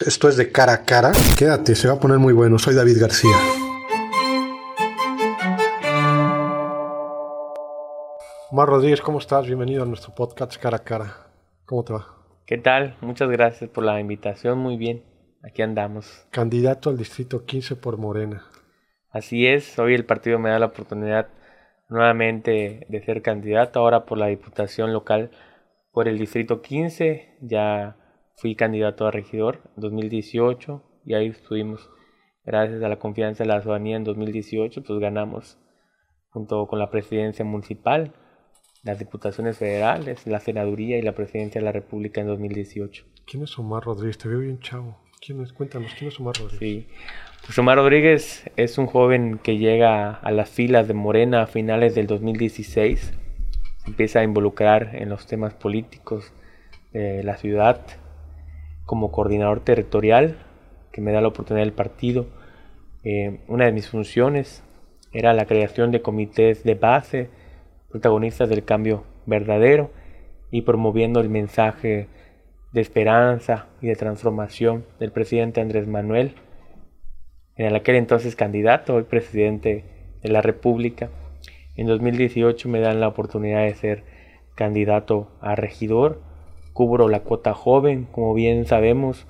Esto 0.00 0.28
es 0.28 0.36
de 0.36 0.50
cara 0.50 0.72
a 0.72 0.84
cara. 0.84 1.12
Quédate, 1.38 1.76
se 1.76 1.86
va 1.86 1.94
a 1.94 2.00
poner 2.00 2.18
muy 2.18 2.32
bueno. 2.32 2.58
Soy 2.58 2.74
David 2.74 3.00
García. 3.00 3.36
Omar 8.50 8.68
Rodríguez, 8.68 9.00
¿cómo 9.00 9.18
estás? 9.18 9.46
Bienvenido 9.46 9.84
a 9.84 9.86
nuestro 9.86 10.12
podcast 10.12 10.56
Cara 10.56 10.78
a 10.78 10.82
Cara. 10.82 11.28
¿Cómo 11.64 11.84
te 11.84 11.92
va? 11.92 12.08
¿Qué 12.44 12.58
tal? 12.58 12.96
Muchas 13.02 13.30
gracias 13.30 13.70
por 13.70 13.84
la 13.84 14.00
invitación. 14.00 14.58
Muy 14.58 14.76
bien. 14.76 15.04
Aquí 15.44 15.62
andamos. 15.62 16.26
Candidato 16.30 16.90
al 16.90 16.98
Distrito 16.98 17.44
15 17.44 17.76
por 17.76 17.96
Morena. 17.96 18.42
Así 19.10 19.46
es. 19.46 19.78
Hoy 19.78 19.94
el 19.94 20.04
partido 20.04 20.40
me 20.40 20.50
da 20.50 20.58
la 20.58 20.66
oportunidad 20.66 21.28
nuevamente 21.88 22.84
de 22.88 23.04
ser 23.04 23.22
candidato. 23.22 23.78
Ahora 23.78 24.06
por 24.06 24.18
la 24.18 24.26
Diputación 24.26 24.92
Local 24.92 25.30
por 25.92 26.08
el 26.08 26.18
Distrito 26.18 26.62
15. 26.62 27.38
Ya 27.42 27.96
fui 28.36 28.54
candidato 28.54 29.06
a 29.06 29.10
regidor 29.10 29.60
en 29.76 29.82
2018 29.82 30.82
y 31.04 31.14
ahí 31.14 31.28
estuvimos. 31.28 31.90
Gracias 32.44 32.82
a 32.82 32.88
la 32.88 32.98
confianza 32.98 33.44
de 33.44 33.48
la 33.48 33.60
ciudadanía 33.60 33.96
en 33.96 34.04
2018, 34.04 34.82
pues 34.82 34.98
ganamos 34.98 35.58
junto 36.28 36.66
con 36.66 36.78
la 36.78 36.90
presidencia 36.90 37.44
municipal, 37.44 38.12
las 38.82 38.98
diputaciones 38.98 39.56
federales, 39.56 40.26
la 40.26 40.40
senaduría 40.40 40.98
y 40.98 41.02
la 41.02 41.14
presidencia 41.14 41.60
de 41.60 41.64
la 41.64 41.72
República 41.72 42.20
en 42.20 42.26
2018. 42.26 43.04
¿Quién 43.24 43.44
es 43.44 43.58
Omar 43.58 43.84
Rodríguez? 43.84 44.18
Te 44.18 44.28
veo 44.28 44.40
bien 44.40 44.58
chavo. 44.58 44.98
¿Quién 45.24 45.40
es? 45.40 45.52
Cuéntanos, 45.52 45.94
¿quién 45.94 46.08
es 46.08 46.20
Omar 46.20 46.34
Rodríguez? 46.36 46.58
Sí, 46.58 46.86
pues 47.46 47.58
Omar 47.58 47.78
Rodríguez 47.78 48.50
es 48.56 48.76
un 48.76 48.86
joven 48.86 49.38
que 49.38 49.56
llega 49.56 50.10
a 50.10 50.30
las 50.32 50.50
filas 50.50 50.86
de 50.88 50.94
Morena 50.94 51.42
a 51.42 51.46
finales 51.46 51.94
del 51.94 52.06
2016. 52.06 53.14
Empieza 53.86 54.20
a 54.20 54.24
involucrar 54.24 54.90
en 54.94 55.08
los 55.08 55.26
temas 55.26 55.54
políticos 55.54 56.32
de 56.92 57.22
la 57.22 57.36
ciudad, 57.36 57.80
como 58.86 59.12
coordinador 59.12 59.60
territorial, 59.60 60.36
que 60.92 61.00
me 61.00 61.12
da 61.12 61.20
la 61.20 61.28
oportunidad 61.28 61.64
del 61.64 61.72
partido. 61.72 62.26
Eh, 63.02 63.40
una 63.48 63.66
de 63.66 63.72
mis 63.72 63.88
funciones 63.88 64.62
era 65.12 65.32
la 65.32 65.46
creación 65.46 65.90
de 65.90 66.02
comités 66.02 66.64
de 66.64 66.74
base, 66.74 67.30
protagonistas 67.90 68.48
del 68.48 68.64
cambio 68.64 69.04
verdadero 69.26 69.90
y 70.50 70.62
promoviendo 70.62 71.20
el 71.20 71.28
mensaje 71.28 72.08
de 72.72 72.80
esperanza 72.80 73.66
y 73.80 73.86
de 73.86 73.96
transformación 73.96 74.84
del 74.98 75.12
presidente 75.12 75.60
Andrés 75.60 75.86
Manuel, 75.86 76.34
en 77.56 77.74
aquel 77.74 77.94
entonces 77.94 78.34
candidato, 78.34 78.94
hoy 78.94 79.04
presidente 79.04 79.84
de 80.22 80.28
la 80.28 80.42
República. 80.42 81.08
En 81.76 81.86
2018 81.86 82.68
me 82.68 82.80
dan 82.80 83.00
la 83.00 83.08
oportunidad 83.08 83.62
de 83.62 83.74
ser 83.74 84.02
candidato 84.56 85.28
a 85.40 85.54
regidor 85.54 86.20
cubro 86.74 87.08
la 87.08 87.20
cuota 87.20 87.54
joven, 87.54 88.06
como 88.10 88.34
bien 88.34 88.66
sabemos, 88.66 89.26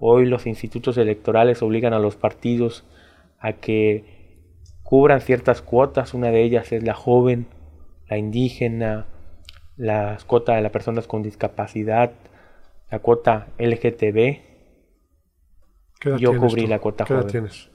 hoy 0.00 0.26
los 0.26 0.46
institutos 0.46 0.96
electorales 0.96 1.62
obligan 1.62 1.92
a 1.92 2.00
los 2.00 2.16
partidos 2.16 2.84
a 3.38 3.52
que 3.52 4.48
cubran 4.82 5.20
ciertas 5.20 5.62
cuotas, 5.62 6.14
una 6.14 6.30
de 6.30 6.42
ellas 6.42 6.72
es 6.72 6.82
la 6.82 6.94
joven, 6.94 7.46
la 8.08 8.16
indígena, 8.16 9.06
la 9.76 10.16
cuota 10.26 10.56
de 10.56 10.62
las 10.62 10.72
personas 10.72 11.06
con 11.06 11.22
discapacidad, 11.22 12.12
la 12.90 12.98
cuota 12.98 13.48
LGTB. 13.58 14.40
Yo 16.18 16.38
cubrí 16.38 16.66
la 16.66 16.78
cuota 16.78 17.04
¿Qué 17.04 17.12
joven. 17.12 17.22
edad 17.24 17.30
tienes? 17.30 17.70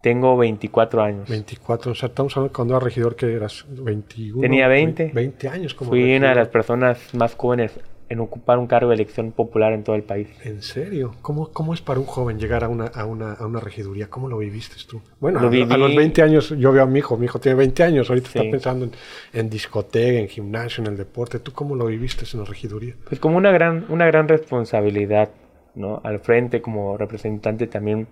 Tengo 0.00 0.36
24 0.36 1.02
años. 1.02 1.28
24, 1.28 1.92
o 1.92 1.94
sea, 1.94 2.08
estamos 2.08 2.36
hablando 2.36 2.52
cuando 2.54 2.76
era 2.76 2.84
regidor 2.84 3.16
que 3.16 3.32
eras 3.32 3.66
21. 3.68 4.40
Tenía 4.40 4.68
20. 4.68 5.12
20 5.14 5.48
años 5.48 5.74
como 5.74 5.90
Fui 5.90 6.16
una 6.16 6.30
de 6.30 6.34
las 6.34 6.48
personas 6.48 7.14
más 7.14 7.34
jóvenes 7.34 7.78
en 8.08 8.20
ocupar 8.20 8.58
un 8.58 8.66
cargo 8.66 8.90
de 8.90 8.96
elección 8.96 9.32
popular 9.32 9.72
en 9.72 9.82
todo 9.82 9.96
el 9.96 10.02
país. 10.02 10.28
¿En 10.44 10.62
serio? 10.62 11.14
¿Cómo, 11.22 11.50
¿Cómo 11.52 11.72
es 11.74 11.80
para 11.80 11.98
un 12.00 12.06
joven 12.06 12.38
llegar 12.38 12.62
a 12.64 12.68
una, 12.68 12.86
a 12.86 13.06
una, 13.06 13.32
a 13.32 13.46
una 13.46 13.60
regiduría? 13.60 14.08
¿Cómo 14.08 14.28
lo 14.28 14.38
viviste 14.38 14.76
tú? 14.88 15.00
Bueno, 15.20 15.40
Lo 15.40 15.48
a, 15.48 15.50
viví- 15.50 15.72
a 15.72 15.76
los 15.78 15.94
20 15.96 16.22
años 16.22 16.50
yo 16.58 16.72
veo 16.72 16.82
a 16.82 16.86
mi 16.86 16.98
hijo, 16.98 17.16
mi 17.16 17.24
hijo 17.26 17.38
tiene 17.40 17.56
20 17.56 17.82
años, 17.82 18.08
ahorita 18.10 18.28
Sí. 18.30 18.38
está 18.38 18.50
pensando 18.50 18.84
en, 18.84 18.92
en 19.32 19.48
discoteca, 19.50 20.18
en 20.18 20.28
gimnasio, 20.28 20.82
en 20.84 20.90
el 20.90 20.96
deporte. 20.96 21.38
¿Tú 21.38 21.52
cómo 21.52 21.74
lo 21.74 21.86
viviste 21.86 22.24
en 22.32 22.40
la 22.40 22.44
regiduría? 22.46 22.94
Pues 23.08 23.20
como 23.20 23.36
una 23.38 23.50
gran, 23.52 23.86
una 23.88 24.06
gran 24.06 24.28
responsabilidad, 24.28 25.30
¿no? 25.74 26.00
Al 26.04 26.18
frente 26.20 26.60
como 26.62 26.96
representante 26.98 27.66
también 27.66 28.06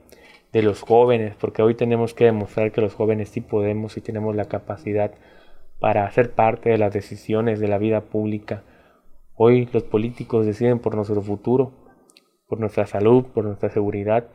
de 0.53 0.63
los 0.63 0.81
jóvenes, 0.83 1.35
porque 1.41 1.63
hoy 1.63 1.75
tenemos 1.75 2.13
que 2.15 2.25
demostrar 2.27 2.73
que 2.73 2.81
los 2.81 2.95
jóvenes 2.95 3.29
sí 3.31 3.41
podemos 3.41 3.97
y 3.97 4.01
tenemos 4.01 4.35
la 4.37 4.47
capacidad 4.47 5.13
para 5.81 6.11
ser 6.13 6.31
parte 6.33 6.71
de 6.71 6.79
las 6.79 6.93
decisiones 6.93 7.59
de 7.61 7.69
la 7.69 7.79
vida 7.79 8.03
pública. 8.03 8.63
Hoy 9.35 9.69
los 9.73 9.83
políticos 9.83 10.47
deciden 10.47 10.79
por 10.79 10.95
nuestro 10.95 11.21
futuro, 11.23 11.73
por 12.49 12.61
nuestra 12.61 12.87
salud, 12.87 13.25
por 13.35 13.45
nuestra 13.45 13.71
seguridad, 13.71 14.29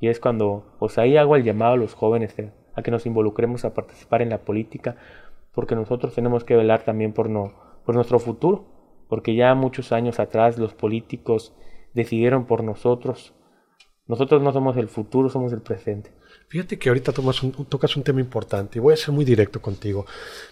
y 0.00 0.08
es 0.08 0.20
cuando, 0.20 0.64
pues 0.78 0.98
ahí 0.98 1.16
hago 1.16 1.36
el 1.36 1.44
llamado 1.44 1.72
a 1.74 1.76
los 1.76 1.94
jóvenes 1.94 2.38
eh, 2.38 2.52
a 2.74 2.82
que 2.82 2.90
nos 2.90 3.06
involucremos 3.06 3.64
a 3.64 3.72
participar 3.74 4.20
en 4.22 4.30
la 4.30 4.38
política, 4.44 4.96
porque 5.54 5.74
nosotros 5.74 6.14
tenemos 6.14 6.44
que 6.44 6.56
velar 6.56 6.82
también 6.82 7.12
por, 7.12 7.30
no, 7.30 7.54
por 7.86 7.94
nuestro 7.94 8.18
futuro, 8.18 8.66
porque 9.08 9.34
ya 9.34 9.54
muchos 9.54 9.92
años 9.92 10.18
atrás 10.20 10.58
los 10.58 10.74
políticos 10.74 11.54
decidieron 11.94 12.46
por 12.46 12.64
nosotros. 12.64 13.34
Nosotros 14.06 14.42
no 14.42 14.52
somos 14.52 14.76
el 14.76 14.88
futuro, 14.88 15.30
somos 15.30 15.52
el 15.52 15.62
presente. 15.62 16.10
Fíjate 16.48 16.78
que 16.78 16.88
ahorita 16.90 17.12
tomas 17.12 17.42
un- 17.42 17.52
tocas 17.52 17.96
un 17.96 18.02
tema 18.02 18.20
importante 18.20 18.78
y 18.78 18.82
voy 18.82 18.92
a 18.92 18.96
ser 18.98 19.14
muy 19.14 19.24
directo 19.24 19.62
contigo. 19.62 20.04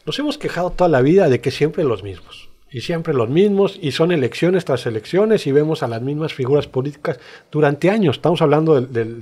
Nos 0.06 0.18
hemos 0.18 0.38
quejado 0.38 0.70
toda 0.70 0.88
la 0.88 1.02
vida 1.02 1.28
de 1.28 1.40
que 1.40 1.50
siempre 1.50 1.84
los 1.84 2.02
mismos. 2.02 2.51
Y 2.72 2.80
siempre 2.80 3.12
los 3.12 3.28
mismos, 3.28 3.78
y 3.80 3.92
son 3.92 4.12
elecciones 4.12 4.64
tras 4.64 4.86
elecciones, 4.86 5.46
y 5.46 5.52
vemos 5.52 5.82
a 5.82 5.88
las 5.88 6.00
mismas 6.00 6.32
figuras 6.32 6.66
políticas 6.66 7.20
durante 7.50 7.90
años. 7.90 8.16
Estamos 8.16 8.40
hablando 8.40 8.80
del, 8.80 9.20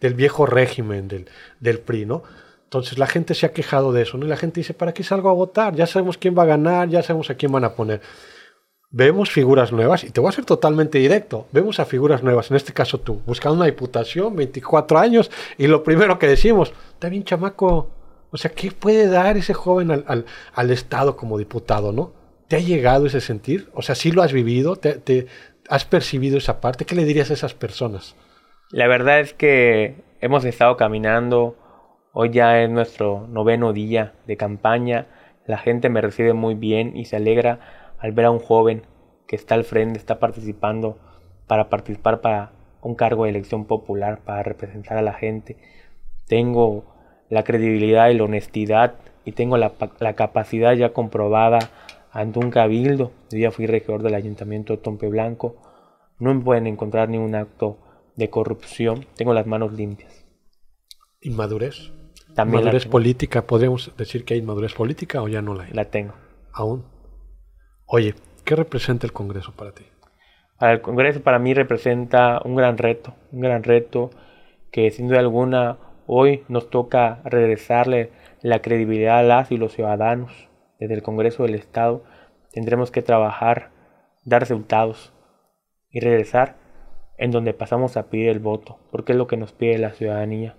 del- 0.00 0.14
viejo 0.14 0.44
régimen, 0.44 1.08
del, 1.08 1.26
del 1.60 1.78
PRI, 1.78 2.04
¿no? 2.04 2.22
Entonces 2.64 2.98
la 2.98 3.06
gente 3.06 3.34
se 3.34 3.46
ha 3.46 3.52
quejado 3.52 3.92
de 3.92 4.02
eso, 4.02 4.18
¿no? 4.18 4.26
Y 4.26 4.28
la 4.28 4.36
gente 4.36 4.60
dice, 4.60 4.74
¿para 4.74 4.92
qué 4.92 5.02
salgo 5.02 5.30
a 5.30 5.32
votar? 5.32 5.74
Ya 5.74 5.86
sabemos 5.86 6.18
quién 6.18 6.36
va 6.38 6.42
a 6.42 6.46
ganar, 6.46 6.88
ya 6.88 7.02
sabemos 7.02 7.30
a 7.30 7.34
quién 7.34 7.50
van 7.50 7.64
a 7.64 7.74
poner. 7.74 8.00
Vemos 8.92 9.30
figuras 9.30 9.72
nuevas, 9.72 10.02
y 10.04 10.10
te 10.10 10.20
voy 10.20 10.28
a 10.28 10.32
ser 10.32 10.44
totalmente 10.44 10.98
directo, 10.98 11.46
vemos 11.52 11.78
a 11.78 11.84
figuras 11.84 12.22
nuevas, 12.24 12.50
en 12.50 12.56
este 12.56 12.72
caso 12.72 12.98
tú, 12.98 13.22
buscando 13.24 13.56
una 13.56 13.66
diputación, 13.66 14.34
24 14.34 14.98
años, 14.98 15.30
y 15.58 15.68
lo 15.68 15.84
primero 15.84 16.18
que 16.18 16.26
decimos, 16.26 16.72
está 16.94 17.08
bien 17.08 17.22
chamaco, 17.22 17.88
o 18.32 18.36
sea, 18.36 18.50
¿qué 18.50 18.72
puede 18.72 19.06
dar 19.06 19.36
ese 19.36 19.54
joven 19.54 19.92
al, 19.92 20.04
al- 20.08 20.24
al 20.54 20.70
Estado 20.72 21.16
como 21.16 21.38
diputado, 21.38 21.92
no? 21.92 22.12
¿Te 22.50 22.56
ha 22.56 22.58
llegado 22.58 23.06
ese 23.06 23.20
sentir? 23.20 23.70
O 23.74 23.82
sea, 23.82 23.94
¿sí 23.94 24.10
lo 24.10 24.22
has 24.22 24.32
vivido? 24.32 24.74
¿Te, 24.74 25.26
has 25.68 25.84
percibido 25.84 26.36
esa 26.36 26.60
parte? 26.60 26.84
¿Qué 26.84 26.96
le 26.96 27.04
dirías 27.04 27.30
a 27.30 27.34
esas 27.34 27.54
personas? 27.54 28.16
La 28.72 28.88
verdad 28.88 29.20
es 29.20 29.34
que 29.34 30.02
hemos 30.20 30.44
estado 30.44 30.76
caminando, 30.76 31.56
hoy 32.12 32.30
ya 32.30 32.60
es 32.60 32.68
nuestro 32.68 33.28
noveno 33.28 33.72
día 33.72 34.14
de 34.26 34.36
campaña, 34.36 35.06
la 35.46 35.58
gente 35.58 35.90
me 35.90 36.00
recibe 36.00 36.32
muy 36.32 36.56
bien 36.56 36.96
y 36.96 37.04
se 37.04 37.14
alegra 37.14 37.60
al 38.00 38.10
ver 38.10 38.24
a 38.24 38.32
un 38.32 38.40
joven 38.40 38.82
que 39.28 39.36
está 39.36 39.54
al 39.54 39.62
frente, 39.62 40.00
está 40.00 40.18
participando 40.18 40.98
para 41.46 41.68
participar 41.68 42.20
para 42.20 42.50
un 42.80 42.96
cargo 42.96 43.24
de 43.24 43.30
elección 43.30 43.64
popular, 43.64 44.22
para 44.24 44.42
representar 44.42 44.98
a 44.98 45.02
la 45.02 45.12
gente. 45.12 45.56
Tengo 46.26 46.82
la 47.28 47.44
credibilidad 47.44 48.08
y 48.08 48.14
la 48.14 48.24
honestidad 48.24 48.94
y 49.24 49.32
tengo 49.32 49.56
la 49.56 50.14
capacidad 50.16 50.72
ya 50.72 50.92
comprobada 50.92 51.70
ante 52.12 52.38
un 52.38 52.50
cabildo. 52.50 53.12
Yo 53.30 53.38
ya 53.38 53.50
fui 53.50 53.66
regidor 53.66 54.02
del 54.02 54.14
ayuntamiento 54.14 54.72
de 54.72 54.78
Tompe 54.82 55.08
Blanco. 55.08 55.56
No 56.18 56.34
me 56.34 56.40
pueden 56.42 56.66
encontrar 56.66 57.08
ni 57.08 57.18
un 57.18 57.34
acto 57.34 57.78
de 58.16 58.30
corrupción. 58.30 59.06
Tengo 59.16 59.32
las 59.32 59.46
manos 59.46 59.72
limpias. 59.72 60.24
¿Inmadurez? 61.20 61.92
También 62.34 62.60
la 62.62 62.66
¿Madurez 62.66 62.84
tengo. 62.84 62.92
política? 62.92 63.46
¿Podríamos 63.46 63.92
decir 63.96 64.24
que 64.24 64.34
hay 64.34 64.40
inmadurez 64.40 64.74
política 64.74 65.22
o 65.22 65.28
ya 65.28 65.42
no 65.42 65.54
la 65.54 65.64
hay? 65.64 65.72
La 65.72 65.86
tengo. 65.86 66.14
Aún. 66.52 66.84
Oye, 67.86 68.14
¿qué 68.44 68.54
representa 68.56 69.06
el 69.06 69.12
Congreso 69.12 69.52
para 69.52 69.72
ti? 69.72 69.84
Para 70.58 70.72
el 70.72 70.80
Congreso 70.80 71.22
para 71.22 71.38
mí 71.38 71.54
representa 71.54 72.40
un 72.44 72.54
gran 72.54 72.78
reto, 72.78 73.14
un 73.32 73.40
gran 73.40 73.62
reto 73.62 74.10
que 74.70 74.90
sin 74.90 75.08
duda 75.08 75.18
alguna 75.18 75.78
hoy 76.06 76.44
nos 76.48 76.70
toca 76.70 77.20
regresarle 77.24 78.12
la 78.42 78.60
credibilidad 78.62 79.18
a 79.18 79.22
las 79.22 79.50
y 79.50 79.56
los 79.56 79.72
ciudadanos 79.72 80.49
desde 80.80 80.94
el 80.94 81.02
Congreso 81.02 81.44
del 81.44 81.54
Estado. 81.54 82.02
Tendremos 82.50 82.90
que 82.90 83.02
trabajar, 83.02 83.70
dar 84.24 84.40
resultados 84.40 85.12
y 85.90 86.00
regresar 86.00 86.56
en 87.18 87.30
donde 87.30 87.52
pasamos 87.52 87.96
a 87.96 88.08
pedir 88.08 88.30
el 88.30 88.40
voto, 88.40 88.78
porque 88.90 89.12
es 89.12 89.18
lo 89.18 89.26
que 89.26 89.36
nos 89.36 89.52
pide 89.52 89.78
la 89.78 89.92
ciudadanía, 89.92 90.56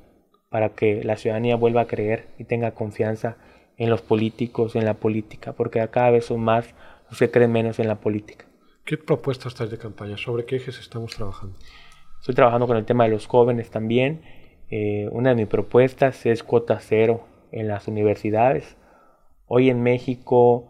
para 0.50 0.70
que 0.70 1.04
la 1.04 1.18
ciudadanía 1.18 1.56
vuelva 1.56 1.82
a 1.82 1.88
creer 1.88 2.28
y 2.38 2.44
tenga 2.44 2.72
confianza 2.72 3.38
en 3.78 3.90
los 3.90 4.02
políticos, 4.04 4.76
en 4.76 4.86
la 4.86 4.94
política, 4.94 5.54
porque 5.54 5.86
cada 5.90 6.12
vez 6.12 6.26
son 6.26 6.42
más 6.42 6.76
los 7.10 7.18
que 7.18 7.32
creen 7.32 7.52
menos 7.52 7.80
en 7.80 7.88
la 7.88 7.96
política. 7.96 8.46
¿Qué 8.86 8.98
propuestas 8.98 9.56
traes 9.56 9.72
de 9.72 9.78
campaña? 9.78 10.18
¿Sobre 10.18 10.46
qué 10.46 10.58
ejes 10.58 10.80
estamos 10.80 11.16
trabajando? 11.16 11.58
Estoy 12.20 12.36
trabajando 12.36 12.68
con 12.68 12.78
el 12.78 12.86
tema 12.86 13.06
de 13.06 13.10
los 13.10 13.26
jóvenes 13.26 13.72
también. 13.72 14.22
Eh, 14.70 15.10
una 15.12 15.30
de 15.30 15.36
mis 15.36 15.48
propuestas 15.48 16.26
es 16.28 16.44
cuota 16.44 16.80
cero 16.80 17.26
en 17.52 17.68
las 17.68 17.88
universidades. 17.88 18.78
Hoy 19.54 19.70
en 19.70 19.84
México 19.84 20.70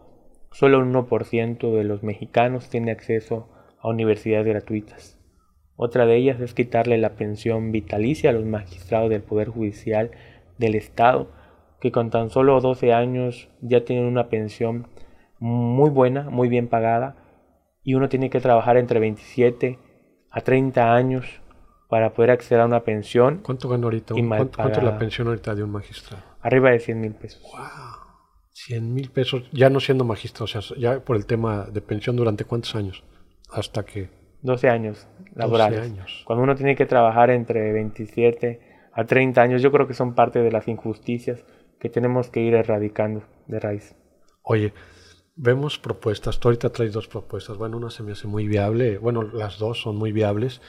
solo 0.50 0.80
un 0.80 0.92
1% 0.92 1.72
de 1.72 1.84
los 1.84 2.02
mexicanos 2.02 2.68
tiene 2.68 2.90
acceso 2.90 3.48
a 3.78 3.88
universidades 3.88 4.44
gratuitas. 4.44 5.20
Otra 5.76 6.04
de 6.04 6.16
ellas 6.16 6.40
es 6.40 6.52
quitarle 6.52 6.98
la 6.98 7.10
pensión 7.10 7.70
vitalicia 7.70 8.30
a 8.30 8.32
los 8.32 8.44
magistrados 8.44 9.08
del 9.08 9.22
Poder 9.22 9.50
Judicial 9.50 10.10
del 10.58 10.74
Estado, 10.74 11.30
que 11.80 11.92
con 11.92 12.10
tan 12.10 12.30
solo 12.30 12.60
12 12.60 12.92
años 12.92 13.48
ya 13.60 13.84
tienen 13.84 14.04
una 14.04 14.28
pensión 14.28 14.88
muy 15.38 15.90
buena, 15.90 16.28
muy 16.28 16.48
bien 16.48 16.66
pagada, 16.66 17.14
y 17.84 17.94
uno 17.94 18.08
tiene 18.08 18.30
que 18.30 18.40
trabajar 18.40 18.78
entre 18.78 18.98
27 18.98 19.78
a 20.28 20.40
30 20.40 20.92
años 20.92 21.40
para 21.88 22.14
poder 22.14 22.32
acceder 22.32 22.62
a 22.62 22.66
una 22.66 22.80
pensión. 22.80 23.42
¿Cuánto 23.44 23.68
gana 23.68 23.84
ahorita? 23.84 24.16
¿Cuánto, 24.26 24.60
es 24.60 24.82
la 24.82 24.98
pensión 24.98 25.28
ahorita 25.28 25.54
de 25.54 25.62
un 25.62 25.70
magistrado? 25.70 26.24
Arriba 26.40 26.70
de 26.70 26.80
100 26.80 27.00
mil 27.00 27.12
pesos. 27.12 27.40
¡Wow! 27.42 28.01
100 28.52 28.94
mil 28.94 29.10
pesos, 29.10 29.44
ya 29.52 29.70
no 29.70 29.80
siendo 29.80 30.04
magistrado, 30.04 30.44
o 30.44 30.48
sea, 30.48 30.60
ya 30.76 31.00
por 31.00 31.16
el 31.16 31.26
tema 31.26 31.66
de 31.72 31.80
pensión, 31.80 32.16
¿durante 32.16 32.44
cuántos 32.44 32.74
años? 32.74 33.02
Hasta 33.50 33.84
que... 33.84 34.08
12 34.42 34.68
años 34.68 35.06
laborales. 35.34 35.80
12 35.80 35.92
años. 35.92 36.22
Cuando 36.26 36.42
uno 36.42 36.54
tiene 36.54 36.74
que 36.74 36.86
trabajar 36.86 37.30
entre 37.30 37.72
27 37.72 38.60
a 38.92 39.04
30 39.04 39.40
años, 39.40 39.62
yo 39.62 39.70
creo 39.70 39.86
que 39.86 39.94
son 39.94 40.14
parte 40.14 40.40
de 40.40 40.50
las 40.50 40.68
injusticias 40.68 41.44
que 41.78 41.88
tenemos 41.88 42.28
que 42.30 42.40
ir 42.40 42.54
erradicando 42.54 43.24
de 43.46 43.60
raíz. 43.60 43.94
Oye, 44.42 44.72
vemos 45.36 45.78
propuestas, 45.78 46.38
tú 46.38 46.48
ahorita 46.48 46.70
traes 46.70 46.92
dos 46.92 47.08
propuestas, 47.08 47.56
bueno, 47.56 47.76
una 47.76 47.90
se 47.90 48.02
me 48.02 48.12
hace 48.12 48.26
muy 48.26 48.46
viable, 48.46 48.98
bueno, 48.98 49.22
las 49.22 49.58
dos 49.58 49.80
son 49.80 49.96
muy 49.96 50.12
viables, 50.12 50.60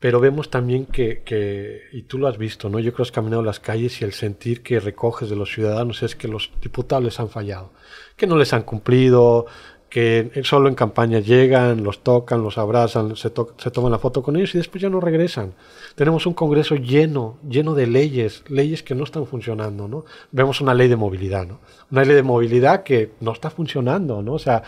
pero 0.00 0.20
vemos 0.20 0.50
también 0.50 0.86
que, 0.86 1.22
que, 1.22 1.82
y 1.92 2.02
tú 2.02 2.18
lo 2.18 2.26
has 2.28 2.36
visto, 2.36 2.68
¿no? 2.68 2.78
Yo 2.78 2.92
creo 2.92 3.04
que 3.04 3.10
has 3.10 3.12
caminado 3.12 3.42
las 3.42 3.60
calles 3.60 4.00
y 4.00 4.04
el 4.04 4.12
sentir 4.12 4.62
que 4.62 4.80
recoges 4.80 5.30
de 5.30 5.36
los 5.36 5.52
ciudadanos 5.52 6.02
es 6.02 6.14
que 6.14 6.28
los 6.28 6.50
diputados 6.60 7.20
han 7.20 7.30
fallado, 7.30 7.72
que 8.16 8.26
no 8.26 8.36
les 8.36 8.52
han 8.52 8.62
cumplido, 8.62 9.46
que 9.94 10.42
solo 10.42 10.68
en 10.68 10.74
campaña 10.74 11.20
llegan, 11.20 11.84
los 11.84 12.02
tocan, 12.02 12.42
los 12.42 12.58
abrazan, 12.58 13.14
se, 13.14 13.30
se, 13.58 13.70
toman 13.70 13.92
la 13.92 14.00
foto 14.00 14.24
con 14.24 14.34
ellos 14.34 14.52
y 14.56 14.58
después 14.58 14.82
ya 14.82 14.90
no 14.90 14.98
regresan. 14.98 15.54
Tenemos 15.94 16.26
un 16.26 16.34
Congreso 16.34 16.74
lleno, 16.74 17.38
lleno 17.48 17.74
de 17.74 17.86
leyes, 17.86 18.42
leyes 18.48 18.82
que 18.82 18.96
no 18.96 19.04
están 19.04 19.24
funcionando, 19.24 19.86
¿no? 19.86 20.04
Vemos 20.32 20.60
una 20.60 20.74
ley 20.74 20.88
de 20.88 20.96
movilidad, 20.96 21.46
¿no? 21.46 21.60
Una 21.92 22.04
ley 22.04 22.16
de 22.16 22.24
movilidad 22.24 22.82
que 22.82 23.12
no 23.20 23.30
está 23.30 23.50
funcionando, 23.50 24.20
¿no? 24.20 24.32
O 24.32 24.38
sea, 24.40 24.64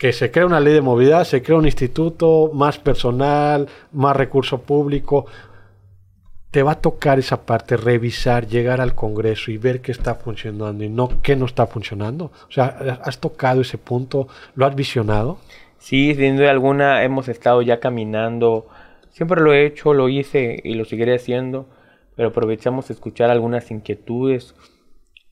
que 0.00 0.14
se 0.14 0.30
crea 0.30 0.46
una 0.46 0.60
ley 0.60 0.72
de 0.72 0.80
movilidad, 0.80 1.24
se 1.24 1.42
crea 1.42 1.58
un 1.58 1.66
instituto, 1.66 2.50
más 2.54 2.78
personal, 2.78 3.68
más 3.92 4.16
recurso 4.16 4.62
público, 4.62 5.26
te 6.50 6.62
va 6.62 6.72
a 6.72 6.80
tocar 6.80 7.18
esa 7.18 7.44
parte, 7.44 7.76
revisar, 7.76 8.46
llegar 8.46 8.80
al 8.80 8.94
Congreso 8.94 9.50
y 9.50 9.58
ver 9.58 9.82
qué 9.82 9.92
está 9.92 10.14
funcionando 10.14 10.82
y 10.82 10.88
no 10.88 11.20
qué 11.20 11.36
no 11.36 11.44
está 11.44 11.66
funcionando. 11.66 12.32
O 12.48 12.50
sea, 12.50 13.00
¿has 13.04 13.18
tocado 13.18 13.60
ese 13.60 13.76
punto? 13.76 14.26
¿Lo 14.54 14.64
has 14.64 14.74
visionado? 14.74 15.38
Sí, 15.76 16.14
sin 16.14 16.38
duda 16.38 16.50
alguna 16.50 17.04
hemos 17.04 17.28
estado 17.28 17.60
ya 17.60 17.78
caminando. 17.78 18.68
Siempre 19.10 19.42
lo 19.42 19.52
he 19.52 19.66
hecho, 19.66 19.92
lo 19.92 20.08
hice 20.08 20.62
y 20.64 20.76
lo 20.76 20.86
seguiré 20.86 21.14
haciendo, 21.14 21.68
pero 22.16 22.30
aprovechamos 22.30 22.90
escuchar 22.90 23.28
algunas 23.28 23.70
inquietudes. 23.70 24.54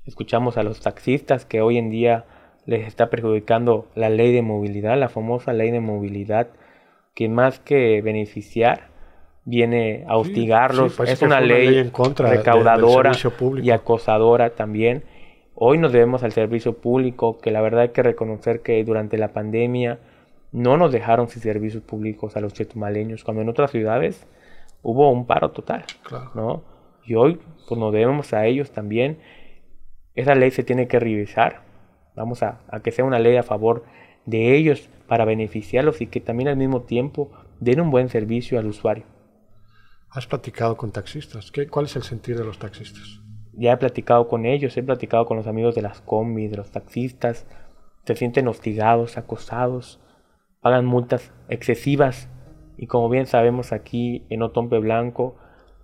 Escuchamos 0.04 0.58
a 0.58 0.62
los 0.62 0.80
taxistas 0.80 1.46
que 1.46 1.62
hoy 1.62 1.78
en 1.78 1.88
día 1.88 2.26
les 2.68 2.86
está 2.86 3.08
perjudicando 3.08 3.86
la 3.94 4.10
ley 4.10 4.30
de 4.30 4.42
movilidad, 4.42 4.98
la 4.98 5.08
famosa 5.08 5.54
ley 5.54 5.70
de 5.70 5.80
movilidad, 5.80 6.48
que 7.14 7.26
más 7.26 7.60
que 7.60 8.02
beneficiar, 8.02 8.90
viene 9.46 10.04
a 10.06 10.18
hostigarlos. 10.18 11.00
Es 11.00 11.22
una 11.22 11.40
ley, 11.40 11.78
en 11.78 11.88
contra 11.88 12.28
recaudadora 12.28 13.12
y 13.62 13.70
acosadora 13.70 14.50
también. 14.50 15.04
Hoy 15.54 15.78
nos 15.78 15.92
debemos 15.92 16.22
al 16.24 16.32
servicio 16.32 16.76
público, 16.76 17.38
que 17.38 17.50
la 17.50 17.62
verdad 17.62 17.80
hay 17.80 17.88
que 17.88 18.02
reconocer 18.02 18.60
que 18.60 18.84
durante 18.84 19.16
la 19.16 19.32
pandemia 19.32 19.98
no 20.52 20.76
nos 20.76 20.92
dejaron 20.92 21.28
sin 21.28 21.40
servicios 21.40 21.82
públicos 21.82 22.36
a 22.36 22.40
los 22.40 22.52
chetumaleños, 22.52 23.24
cuando 23.24 23.40
en 23.40 23.48
otras 23.48 23.70
ciudades 23.70 24.26
hubo 24.82 25.10
un 25.10 25.26
paro 25.26 25.52
total. 25.52 25.84
¿no? 26.34 26.64
Y 27.02 27.14
hoy 27.14 27.40
pues, 27.66 27.80
nos 27.80 27.94
debemos 27.94 28.34
a 28.34 28.44
ellos 28.44 28.72
también. 28.72 29.20
Esa 30.14 30.34
ley 30.34 30.50
se 30.50 30.64
tiene 30.64 30.86
que 30.86 31.00
revisar. 31.00 31.66
Vamos 32.18 32.42
a, 32.42 32.60
a 32.68 32.80
que 32.80 32.90
sea 32.90 33.04
una 33.04 33.18
ley 33.18 33.36
a 33.36 33.42
favor 33.42 33.84
de 34.26 34.56
ellos 34.56 34.90
para 35.06 35.24
beneficiarlos 35.24 36.00
y 36.00 36.06
que 36.06 36.20
también 36.20 36.48
al 36.48 36.56
mismo 36.56 36.82
tiempo 36.82 37.30
den 37.60 37.80
un 37.80 37.90
buen 37.90 38.08
servicio 38.08 38.58
al 38.58 38.66
usuario. 38.66 39.04
¿Has 40.10 40.26
platicado 40.26 40.76
con 40.76 40.90
taxistas? 40.90 41.50
¿Qué, 41.50 41.66
¿Cuál 41.66 41.86
es 41.86 41.96
el 41.96 42.02
sentir 42.02 42.36
de 42.36 42.44
los 42.44 42.58
taxistas? 42.58 43.20
Ya 43.52 43.72
he 43.72 43.76
platicado 43.76 44.28
con 44.28 44.46
ellos, 44.46 44.76
he 44.76 44.82
platicado 44.82 45.26
con 45.26 45.36
los 45.36 45.46
amigos 45.46 45.74
de 45.74 45.82
las 45.82 46.00
combi, 46.00 46.48
de 46.48 46.56
los 46.56 46.70
taxistas. 46.70 47.46
Se 48.04 48.16
sienten 48.16 48.48
hostigados, 48.48 49.18
acosados, 49.18 50.00
pagan 50.60 50.86
multas 50.86 51.32
excesivas. 51.48 52.28
Y 52.76 52.86
como 52.86 53.08
bien 53.08 53.26
sabemos 53.26 53.72
aquí 53.72 54.24
en 54.30 54.42
Otompe 54.42 54.78
Blanco, 54.78 55.36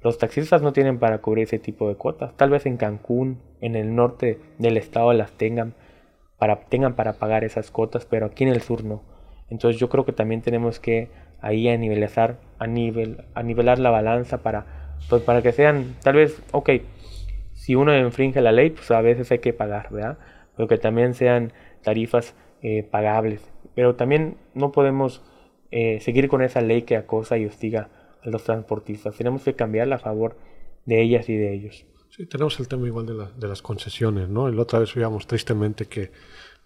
los 0.03 0.19
taxistas 0.19 0.63
no 0.63 0.73
tienen 0.73 0.99
para 0.99 1.19
cubrir 1.19 1.45
ese 1.45 1.59
tipo 1.59 1.89
de 1.89 1.97
cuotas. 1.97 2.37
Tal 2.37 2.51
vez 2.51 2.67
en 2.67 2.77
Cancún, 2.77 3.41
en 3.61 3.75
el 3.75 3.95
norte 3.95 4.39
del 4.59 4.77
estado 4.77 5.13
las 5.13 5.33
tengan 5.33 5.75
para, 6.39 6.61
tengan 6.61 6.95
para 6.95 7.15
pagar 7.15 7.45
esas 7.45 7.71
cuotas, 7.71 8.07
pero 8.07 8.27
aquí 8.27 8.45
en 8.45 8.51
el 8.51 8.61
sur 8.63 8.85
no. 8.85 9.03
Entonces 9.51 9.81
yo 9.81 9.89
creo 9.89 10.05
que 10.05 10.13
también 10.13 10.43
tenemos 10.43 10.81
que 10.81 11.09
ahí 11.41 11.69
a 11.69 11.77
nivelizar, 11.77 12.39
a, 12.59 12.67
nivel, 12.67 13.25
a 13.35 13.43
nivelar 13.43 13.79
la 13.79 13.91
balanza 13.91 14.39
para, 14.39 14.67
pues 15.09 15.23
para 15.23 15.43
que 15.43 15.53
sean, 15.53 15.95
tal 16.03 16.17
vez, 16.17 16.43
ok, 16.53 16.71
si 17.53 17.75
uno 17.75 17.97
infringe 17.97 18.41
la 18.41 18.53
ley, 18.53 18.71
pues 18.71 18.91
a 18.91 19.01
veces 19.01 19.31
hay 19.31 19.39
que 19.39 19.53
pagar, 19.53 19.91
¿verdad? 19.91 20.19
Pero 20.57 20.69
que 20.69 20.79
también 20.79 21.15
sean 21.15 21.53
tarifas 21.83 22.35
eh, 22.63 22.83
pagables. 22.83 23.51
Pero 23.75 23.95
también 23.95 24.37
no 24.55 24.73
podemos 24.73 25.23
eh, 25.71 26.01
seguir 26.01 26.29
con 26.29 26.43
esa 26.43 26.61
ley 26.61 26.83
que 26.83 26.97
acosa 26.97 27.37
y 27.39 27.47
hostiga 27.47 27.89
a 28.23 28.29
los 28.29 28.45
transportistas. 28.45 29.17
Tenemos 29.17 29.45
que 29.45 29.55
cambiarla 29.55 29.97
a 29.97 29.99
favor 29.99 30.37
de 30.87 31.03
ellas 31.03 31.29
y 31.29 31.37
de 31.37 31.53
ellos. 31.53 31.87
Sí, 32.17 32.27
tenemos 32.27 32.59
el 32.61 32.69
tema 32.69 32.87
igual 32.87 33.07
de, 33.07 33.27
de 33.37 33.49
las 33.49 33.63
concesiones, 33.63 34.29
¿no? 34.29 34.49
La 34.49 34.63
otra 34.63 34.79
vez 34.79 34.95
veíamos 34.95 35.27
tristemente 35.27 35.87
que 35.87 36.13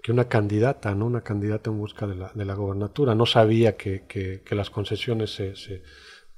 que 0.02 0.12
una 0.12 0.28
candidata, 0.28 0.94
¿no? 0.94 1.06
Una 1.06 1.22
candidata 1.22 1.70
en 1.70 1.78
busca 1.78 2.06
de 2.06 2.14
la, 2.14 2.30
de 2.34 2.44
la 2.44 2.54
gobernatura. 2.54 3.14
No 3.14 3.26
sabía 3.26 3.76
que, 3.76 4.04
que, 4.06 4.54
las 4.54 4.70
concesiones 4.70 5.34
se, 5.34 5.56
se, 5.56 5.82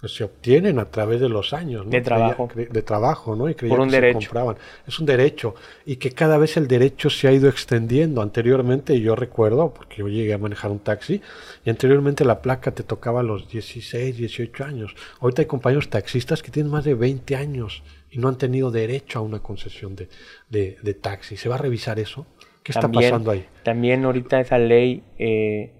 pues 0.00 0.14
se 0.14 0.24
obtienen 0.24 0.78
a 0.78 0.86
través 0.86 1.20
de 1.20 1.28
los 1.28 1.52
años, 1.52 1.88
De 1.88 2.00
trabajo. 2.00 2.48
de 2.54 2.82
trabajo, 2.82 3.36
¿no? 3.36 3.48
Y 3.48 3.54
creía 3.54 3.74
Por 3.74 3.80
un 3.80 3.90
que 3.90 3.96
derecho. 3.96 4.20
se 4.20 4.26
compraban. 4.28 4.56
Es 4.86 4.98
un 4.98 5.06
derecho. 5.06 5.54
Y 5.84 5.96
que 5.96 6.12
cada 6.12 6.38
vez 6.38 6.56
el 6.56 6.68
derecho 6.68 7.10
se 7.10 7.28
ha 7.28 7.32
ido 7.32 7.48
extendiendo. 7.48 8.22
Anteriormente, 8.22 8.98
yo 9.00 9.14
recuerdo, 9.14 9.74
porque 9.74 9.96
yo 9.98 10.08
llegué 10.08 10.32
a 10.32 10.38
manejar 10.38 10.70
un 10.70 10.78
taxi, 10.80 11.20
y 11.64 11.70
anteriormente 11.70 12.24
la 12.24 12.40
placa 12.40 12.72
te 12.72 12.82
tocaba 12.82 13.20
a 13.20 13.24
los 13.24 13.48
16, 13.50 14.16
18 14.16 14.64
años. 14.64 14.94
Ahorita 15.20 15.42
hay 15.42 15.46
compañeros 15.46 15.90
taxistas 15.90 16.42
que 16.42 16.50
tienen 16.50 16.72
más 16.72 16.84
de 16.84 16.94
20 16.94 17.36
años 17.36 17.82
y 18.10 18.18
no 18.18 18.28
han 18.28 18.38
tenido 18.38 18.70
derecho 18.70 19.18
a 19.18 19.22
una 19.22 19.40
concesión 19.40 19.96
de, 19.96 20.08
de, 20.48 20.76
de 20.82 20.94
taxi. 20.94 21.36
¿Se 21.36 21.48
va 21.48 21.54
a 21.54 21.58
revisar 21.58 21.98
eso? 21.98 22.26
¿Qué 22.62 22.72
está 22.72 22.90
pasando 22.90 23.30
ahí? 23.30 23.46
También 23.62 24.04
ahorita 24.04 24.40
esa 24.40 24.58
ley 24.58 25.02
eh, 25.18 25.72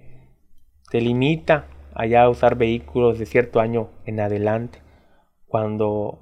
te 0.91 1.01
limita 1.01 1.67
a 1.95 2.07
ya 2.07 2.29
usar 2.29 2.57
vehículos 2.57 3.19
de 3.19 3.27
cierto 3.27 3.61
año 3.61 3.91
en 4.07 4.21
adelante. 4.21 4.81
Cuando 5.47 6.19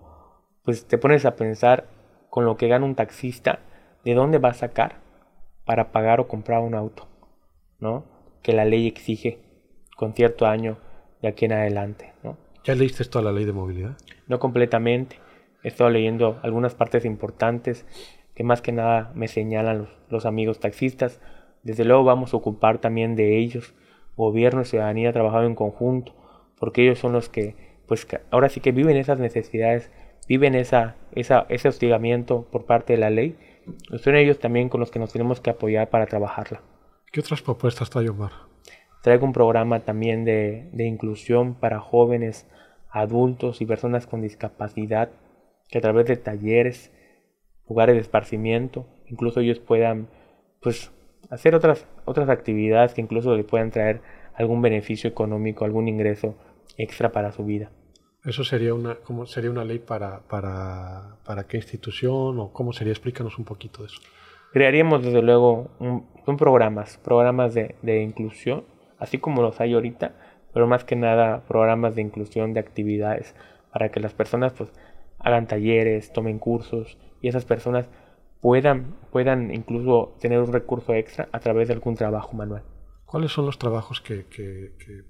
pues 0.64 0.86
te 0.86 0.98
pones 0.98 1.24
a 1.24 1.36
pensar 1.36 1.88
con 2.30 2.44
lo 2.44 2.56
que 2.56 2.68
gana 2.68 2.84
un 2.84 2.94
taxista, 2.94 3.60
¿de 4.04 4.14
dónde 4.14 4.38
va 4.38 4.50
a 4.50 4.54
sacar 4.54 5.00
para 5.64 5.92
pagar 5.92 6.20
o 6.20 6.28
comprar 6.28 6.60
un 6.60 6.74
auto? 6.74 7.06
¿No? 7.78 8.04
Que 8.42 8.52
la 8.52 8.64
ley 8.64 8.86
exige 8.86 9.38
con 9.96 10.14
cierto 10.14 10.46
año 10.46 10.78
de 11.22 11.28
aquí 11.28 11.44
en 11.44 11.52
adelante, 11.52 12.12
¿no? 12.22 12.36
¿Ya 12.64 12.74
leíste 12.74 13.04
toda 13.04 13.24
la 13.24 13.32
ley 13.32 13.44
de 13.44 13.52
movilidad? 13.52 13.96
No 14.26 14.38
completamente. 14.38 15.18
He 15.68 15.70
estado 15.70 15.90
leyendo 15.90 16.38
algunas 16.42 16.74
partes 16.74 17.04
importantes 17.04 17.84
que 18.34 18.42
más 18.42 18.62
que 18.62 18.72
nada 18.72 19.12
me 19.14 19.28
señalan 19.28 19.86
los, 20.08 20.24
amigos 20.24 20.60
taxistas. 20.60 21.20
Desde 21.62 21.84
luego 21.84 22.04
vamos 22.04 22.32
a 22.32 22.38
ocupar 22.38 22.78
también 22.78 23.16
de 23.16 23.36
ellos, 23.36 23.74
gobierno 24.16 24.62
y 24.62 24.64
ciudadanía 24.64 25.12
trabajando 25.12 25.46
en 25.46 25.54
conjunto, 25.54 26.14
porque 26.58 26.84
ellos 26.84 26.98
son 26.98 27.12
los 27.12 27.28
que, 27.28 27.54
pues 27.86 28.08
ahora 28.30 28.48
sí 28.48 28.60
que 28.60 28.72
viven 28.72 28.96
esas 28.96 29.18
necesidades, 29.18 29.90
viven 30.26 30.54
esa, 30.54 30.96
esa, 31.12 31.44
ese 31.50 31.68
hostigamiento 31.68 32.46
por 32.50 32.64
parte 32.64 32.94
de 32.94 33.00
la 33.00 33.10
ley. 33.10 33.36
Son 33.98 34.16
ellos 34.16 34.38
también 34.38 34.70
con 34.70 34.80
los 34.80 34.90
que 34.90 34.98
nos 34.98 35.12
tenemos 35.12 35.42
que 35.42 35.50
apoyar 35.50 35.90
para 35.90 36.06
trabajarla. 36.06 36.62
¿Qué 37.12 37.20
otras 37.20 37.42
propuestas 37.42 37.90
trae 37.90 38.08
Omar? 38.08 38.32
Traigo 39.02 39.26
un 39.26 39.34
programa 39.34 39.80
también 39.80 40.24
de, 40.24 40.70
de 40.72 40.86
inclusión 40.86 41.52
para 41.52 41.78
jóvenes, 41.78 42.46
adultos 42.88 43.60
y 43.60 43.66
personas 43.66 44.06
con 44.06 44.22
discapacidad, 44.22 45.10
que 45.68 45.78
a 45.78 45.80
través 45.80 46.06
de 46.06 46.16
talleres, 46.16 46.92
lugares 47.68 47.94
de 47.94 48.00
esparcimiento, 48.00 48.86
incluso 49.06 49.40
ellos 49.40 49.60
puedan 49.60 50.08
pues 50.60 50.90
hacer 51.30 51.54
otras, 51.54 51.86
otras 52.04 52.28
actividades 52.28 52.94
que 52.94 53.00
incluso 53.00 53.36
les 53.36 53.44
puedan 53.44 53.70
traer 53.70 54.00
algún 54.34 54.62
beneficio 54.62 55.08
económico, 55.10 55.64
algún 55.64 55.88
ingreso 55.88 56.36
extra 56.76 57.12
para 57.12 57.32
su 57.32 57.44
vida. 57.44 57.70
¿Eso 58.24 58.44
sería 58.44 58.74
una, 58.74 58.96
cómo 58.96 59.26
sería 59.26 59.50
una 59.50 59.64
ley 59.64 59.78
para, 59.78 60.20
para, 60.28 61.16
para 61.24 61.44
qué 61.44 61.56
institución 61.58 62.38
o 62.38 62.52
cómo 62.52 62.72
sería? 62.72 62.92
Explícanos 62.92 63.38
un 63.38 63.44
poquito 63.44 63.82
de 63.82 63.88
eso. 63.88 64.00
Crearíamos 64.52 65.04
desde 65.04 65.22
luego 65.22 65.70
un, 65.78 66.06
programas, 66.36 66.98
programas 66.98 67.54
de, 67.54 67.76
de 67.82 68.02
inclusión, 68.02 68.64
así 68.98 69.18
como 69.18 69.42
los 69.42 69.60
hay 69.60 69.74
ahorita, 69.74 70.14
pero 70.52 70.66
más 70.66 70.84
que 70.84 70.96
nada 70.96 71.42
programas 71.46 71.94
de 71.94 72.02
inclusión 72.02 72.54
de 72.54 72.60
actividades 72.60 73.34
para 73.72 73.90
que 73.90 74.00
las 74.00 74.14
personas 74.14 74.52
pues 74.52 74.70
hagan 75.18 75.46
talleres, 75.46 76.12
tomen 76.12 76.38
cursos 76.38 76.98
y 77.20 77.28
esas 77.28 77.44
personas 77.44 77.86
puedan, 78.40 78.94
puedan 79.10 79.52
incluso 79.52 80.14
tener 80.20 80.40
un 80.40 80.52
recurso 80.52 80.94
extra 80.94 81.28
a 81.32 81.40
través 81.40 81.68
de 81.68 81.74
algún 81.74 81.94
trabajo 81.94 82.36
manual. 82.36 82.62
¿Cuáles 83.08 83.32
son 83.32 83.46
los 83.46 83.58
trabajos 83.58 84.02
que, 84.02 84.26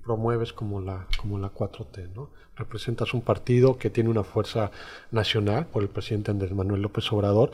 promueves 0.05 0.53
como 0.53 0.81
la, 0.81 1.09
como 1.21 1.37
la 1.37 1.53
4T? 1.53 2.13
¿no? 2.15 2.31
Representas 2.55 3.13
un 3.13 3.23
partido 3.23 3.77
que 3.77 3.91
tiene 3.91 4.09
una 4.09 4.23
fuerza 4.23 4.71
nacional 5.11 5.67
por 5.67 5.83
el 5.83 5.89
presidente 5.89 6.31
Andrés 6.31 6.53
Manuel 6.53 6.81
López 6.81 7.13
Obrador. 7.13 7.51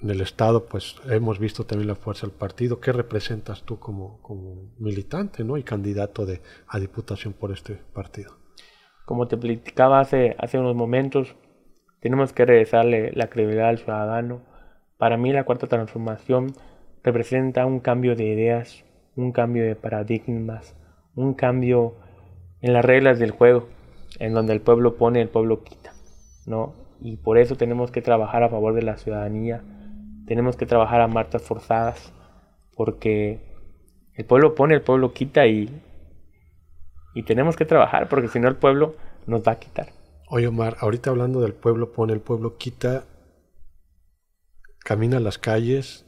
En 0.00 0.08
el 0.08 0.22
Estado, 0.22 0.64
pues 0.64 0.96
hemos 1.04 1.38
visto 1.38 1.66
también 1.66 1.88
la 1.88 1.96
fuerza 1.96 2.26
del 2.26 2.34
partido. 2.34 2.80
¿Qué 2.80 2.92
representas 2.92 3.62
tú 3.62 3.78
como, 3.78 4.22
como 4.22 4.72
militante 4.78 5.44
¿no? 5.44 5.58
y 5.58 5.62
candidato 5.62 6.24
de, 6.24 6.40
a 6.66 6.80
diputación 6.80 7.34
por 7.34 7.52
este 7.52 7.74
partido? 7.74 8.38
Como 9.04 9.28
te 9.28 9.36
platicaba 9.36 10.00
hace, 10.00 10.34
hace 10.38 10.58
unos 10.58 10.74
momentos, 10.74 11.36
tenemos 12.02 12.32
que 12.32 12.44
regresarle 12.44 13.12
la 13.14 13.28
credibilidad 13.28 13.68
al 13.68 13.78
ciudadano. 13.78 14.40
Para 14.98 15.16
mí 15.16 15.32
la 15.32 15.44
cuarta 15.44 15.68
transformación 15.68 16.52
representa 17.04 17.64
un 17.64 17.78
cambio 17.78 18.16
de 18.16 18.24
ideas, 18.24 18.84
un 19.14 19.30
cambio 19.30 19.64
de 19.64 19.76
paradigmas, 19.76 20.74
un 21.14 21.34
cambio 21.34 21.94
en 22.60 22.72
las 22.72 22.84
reglas 22.84 23.20
del 23.20 23.30
juego, 23.30 23.68
en 24.18 24.34
donde 24.34 24.52
el 24.52 24.60
pueblo 24.60 24.96
pone, 24.96 25.22
el 25.22 25.28
pueblo 25.28 25.62
quita, 25.62 25.92
¿no? 26.44 26.74
Y 27.00 27.18
por 27.18 27.38
eso 27.38 27.56
tenemos 27.56 27.92
que 27.92 28.02
trabajar 28.02 28.42
a 28.42 28.48
favor 28.48 28.74
de 28.74 28.82
la 28.82 28.96
ciudadanía, 28.96 29.62
tenemos 30.26 30.56
que 30.56 30.66
trabajar 30.66 31.00
a 31.02 31.06
marchas 31.06 31.42
forzadas, 31.42 32.12
porque 32.74 33.38
el 34.14 34.24
pueblo 34.24 34.56
pone, 34.56 34.74
el 34.74 34.82
pueblo 34.82 35.12
quita 35.12 35.46
y, 35.46 35.70
y 37.14 37.22
tenemos 37.22 37.56
que 37.56 37.64
trabajar, 37.64 38.08
porque 38.08 38.26
si 38.26 38.40
no 38.40 38.48
el 38.48 38.56
pueblo 38.56 38.96
nos 39.28 39.42
va 39.46 39.52
a 39.52 39.58
quitar. 39.60 40.01
Oye 40.34 40.46
Omar, 40.46 40.78
ahorita 40.80 41.10
hablando 41.10 41.42
del 41.42 41.52
pueblo 41.52 41.92
pone, 41.92 42.14
el 42.14 42.22
pueblo 42.22 42.56
quita, 42.56 43.04
camina 44.78 45.20
las 45.20 45.36
calles, 45.36 46.06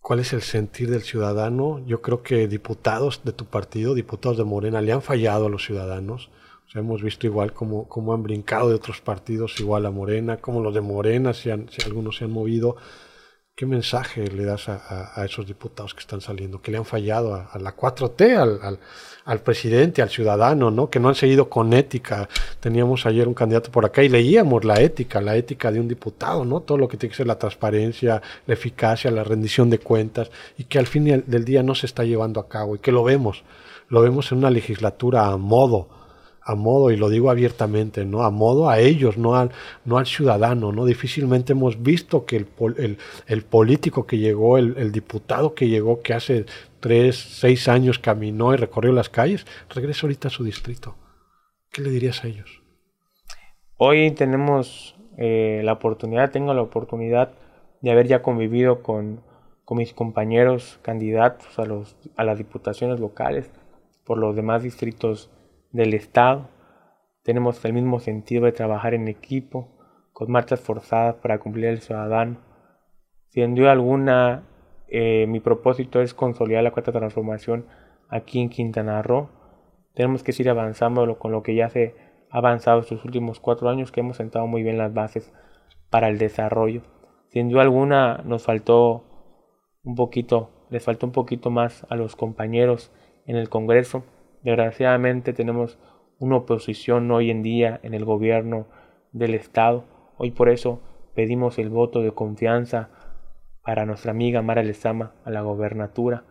¿Cuál 0.00 0.18
es 0.18 0.32
el 0.32 0.42
sentir 0.42 0.90
del 0.90 1.02
ciudadano? 1.02 1.86
Yo 1.86 2.02
creo 2.02 2.24
que 2.24 2.48
diputados 2.48 3.20
de 3.22 3.30
tu 3.30 3.44
partido, 3.44 3.94
diputados 3.94 4.38
de 4.38 4.42
Morena, 4.44 4.80
le 4.80 4.90
han 4.90 5.02
fallado 5.02 5.46
a 5.46 5.48
los 5.48 5.64
ciudadanos. 5.64 6.30
O 6.66 6.70
sea, 6.70 6.80
hemos 6.80 7.00
visto 7.00 7.28
igual 7.28 7.52
cómo, 7.52 7.86
cómo 7.86 8.12
han 8.12 8.24
brincado 8.24 8.70
de 8.70 8.74
otros 8.74 9.00
partidos 9.00 9.60
igual 9.60 9.86
a 9.86 9.92
Morena, 9.92 10.38
cómo 10.38 10.60
los 10.60 10.74
de 10.74 10.80
Morena, 10.80 11.32
si, 11.32 11.48
si 11.68 11.82
algunos 11.86 12.16
se 12.16 12.24
han 12.24 12.32
movido. 12.32 12.74
¿Qué 13.60 13.66
mensaje 13.66 14.26
le 14.26 14.46
das 14.46 14.70
a, 14.70 15.22
esos 15.22 15.46
diputados 15.46 15.92
que 15.92 16.00
están 16.00 16.22
saliendo, 16.22 16.62
que 16.62 16.70
le 16.70 16.78
han 16.78 16.86
fallado 16.86 17.34
a, 17.34 17.58
la 17.58 17.76
4T, 17.76 18.34
al, 18.34 18.78
al, 19.26 19.40
presidente, 19.40 20.00
al 20.00 20.08
ciudadano, 20.08 20.70
¿no? 20.70 20.88
que 20.88 20.98
no 20.98 21.10
han 21.10 21.14
seguido 21.14 21.50
con 21.50 21.74
ética? 21.74 22.26
Teníamos 22.58 23.04
ayer 23.04 23.28
un 23.28 23.34
candidato 23.34 23.70
por 23.70 23.84
acá 23.84 24.02
y 24.02 24.08
leíamos 24.08 24.64
la 24.64 24.80
ética, 24.80 25.20
la 25.20 25.36
ética 25.36 25.70
de 25.70 25.78
un 25.78 25.88
diputado, 25.88 26.46
¿no? 26.46 26.60
todo 26.60 26.78
lo 26.78 26.88
que 26.88 26.96
tiene 26.96 27.10
que 27.10 27.18
ser 27.18 27.26
la 27.26 27.38
transparencia, 27.38 28.22
la 28.46 28.54
eficacia, 28.54 29.10
la 29.10 29.24
rendición 29.24 29.68
de 29.68 29.78
cuentas, 29.78 30.30
y 30.56 30.64
que 30.64 30.78
al 30.78 30.86
fin 30.86 31.22
del 31.26 31.44
día 31.44 31.62
no 31.62 31.74
se 31.74 31.84
está 31.84 32.02
llevando 32.02 32.40
a 32.40 32.48
cabo, 32.48 32.76
y 32.76 32.78
que 32.78 32.92
lo 32.92 33.04
vemos, 33.04 33.44
lo 33.90 34.00
vemos 34.00 34.32
en 34.32 34.38
una 34.38 34.48
legislatura 34.48 35.26
a 35.26 35.36
modo 35.36 35.99
a 36.42 36.54
modo, 36.54 36.90
y 36.90 36.96
lo 36.96 37.08
digo 37.08 37.30
abiertamente, 37.30 38.04
¿no? 38.04 38.22
A 38.22 38.30
modo 38.30 38.70
a 38.70 38.78
ellos, 38.80 39.18
no 39.18 39.36
al, 39.36 39.50
no 39.84 39.98
al 39.98 40.06
ciudadano, 40.06 40.72
¿no? 40.72 40.84
Difícilmente 40.84 41.52
hemos 41.52 41.82
visto 41.82 42.24
que 42.24 42.36
el, 42.36 42.98
el, 43.26 43.42
político 43.42 44.06
que 44.06 44.18
llegó, 44.18 44.58
el, 44.58 44.92
diputado 44.92 45.54
que 45.54 45.68
llegó, 45.68 46.00
que 46.00 46.14
hace 46.14 46.46
tres, 46.80 47.16
seis 47.16 47.68
años 47.68 47.98
caminó 47.98 48.54
y 48.54 48.56
recorrió 48.56 48.92
las 48.92 49.08
calles, 49.08 49.46
regresa 49.68 50.06
ahorita 50.06 50.28
a 50.28 50.30
su 50.30 50.44
distrito. 50.44 50.96
¿Qué 51.70 51.82
le 51.82 51.90
dirías 51.90 52.24
a 52.24 52.28
ellos? 52.28 52.62
Hoy 53.76 54.10
tenemos 54.12 54.96
eh, 55.18 55.60
la 55.64 55.74
oportunidad, 55.74 56.30
tengo 56.30 56.54
la 56.54 56.62
oportunidad 56.62 57.32
de 57.80 57.90
haber 57.90 58.08
ya 58.08 58.22
convivido 58.22 58.82
con, 58.82 59.20
con 59.64 59.78
mis 59.78 59.92
compañeros 59.92 60.78
candidatos 60.82 61.58
a, 61.58 61.64
los, 61.64 61.96
a 62.16 62.24
las 62.24 62.38
diputaciones 62.38 62.98
locales 62.98 63.50
por 64.04 64.18
los 64.18 64.34
demás 64.34 64.62
distritos 64.62 65.30
del 65.72 65.94
Estado. 65.94 66.48
Tenemos 67.22 67.64
el 67.64 67.72
mismo 67.72 68.00
sentido 68.00 68.44
de 68.44 68.52
trabajar 68.52 68.94
en 68.94 69.08
equipo, 69.08 69.68
con 70.12 70.30
marchas 70.30 70.60
forzadas 70.60 71.16
para 71.16 71.38
cumplir 71.38 71.66
el 71.66 71.80
ciudadano. 71.80 72.38
Sin 73.28 73.54
duda 73.54 73.72
alguna, 73.72 74.44
eh, 74.88 75.26
mi 75.28 75.40
propósito 75.40 76.00
es 76.00 76.14
consolidar 76.14 76.64
la 76.64 76.72
cuarta 76.72 76.92
transformación 76.92 77.66
aquí 78.08 78.40
en 78.40 78.48
Quintana 78.48 79.02
Roo. 79.02 79.28
Tenemos 79.94 80.22
que 80.22 80.32
seguir 80.32 80.50
avanzando 80.50 81.18
con 81.18 81.32
lo 81.32 81.42
que 81.42 81.54
ya 81.54 81.68
se 81.68 81.94
ha 82.30 82.38
avanzado 82.38 82.80
estos 82.80 83.04
últimos 83.04 83.40
cuatro 83.40 83.68
años, 83.68 83.92
que 83.92 84.00
hemos 84.00 84.16
sentado 84.16 84.46
muy 84.46 84.62
bien 84.62 84.78
las 84.78 84.92
bases 84.92 85.32
para 85.90 86.08
el 86.08 86.18
desarrollo. 86.18 86.82
Sin 87.28 87.48
duda 87.48 87.62
alguna, 87.62 88.22
nos 88.24 88.44
faltó 88.44 89.04
un 89.84 89.94
poquito, 89.94 90.50
les 90.70 90.84
faltó 90.84 91.06
un 91.06 91.12
poquito 91.12 91.50
más 91.50 91.86
a 91.88 91.96
los 91.96 92.16
compañeros 92.16 92.92
en 93.26 93.36
el 93.36 93.48
Congreso 93.48 94.04
Desgraciadamente 94.42 95.34
tenemos 95.34 95.78
una 96.18 96.36
oposición 96.36 97.10
hoy 97.10 97.30
en 97.30 97.42
día 97.42 97.78
en 97.82 97.92
el 97.92 98.06
gobierno 98.06 98.68
del 99.12 99.34
Estado. 99.34 99.84
Hoy 100.16 100.30
por 100.30 100.48
eso 100.48 100.80
pedimos 101.14 101.58
el 101.58 101.68
voto 101.68 102.00
de 102.00 102.12
confianza 102.12 102.88
para 103.62 103.84
nuestra 103.84 104.12
amiga 104.12 104.40
Mara 104.40 104.62
Lezama 104.62 105.12
a 105.24 105.30
la 105.30 105.42
gobernatura, 105.42 106.24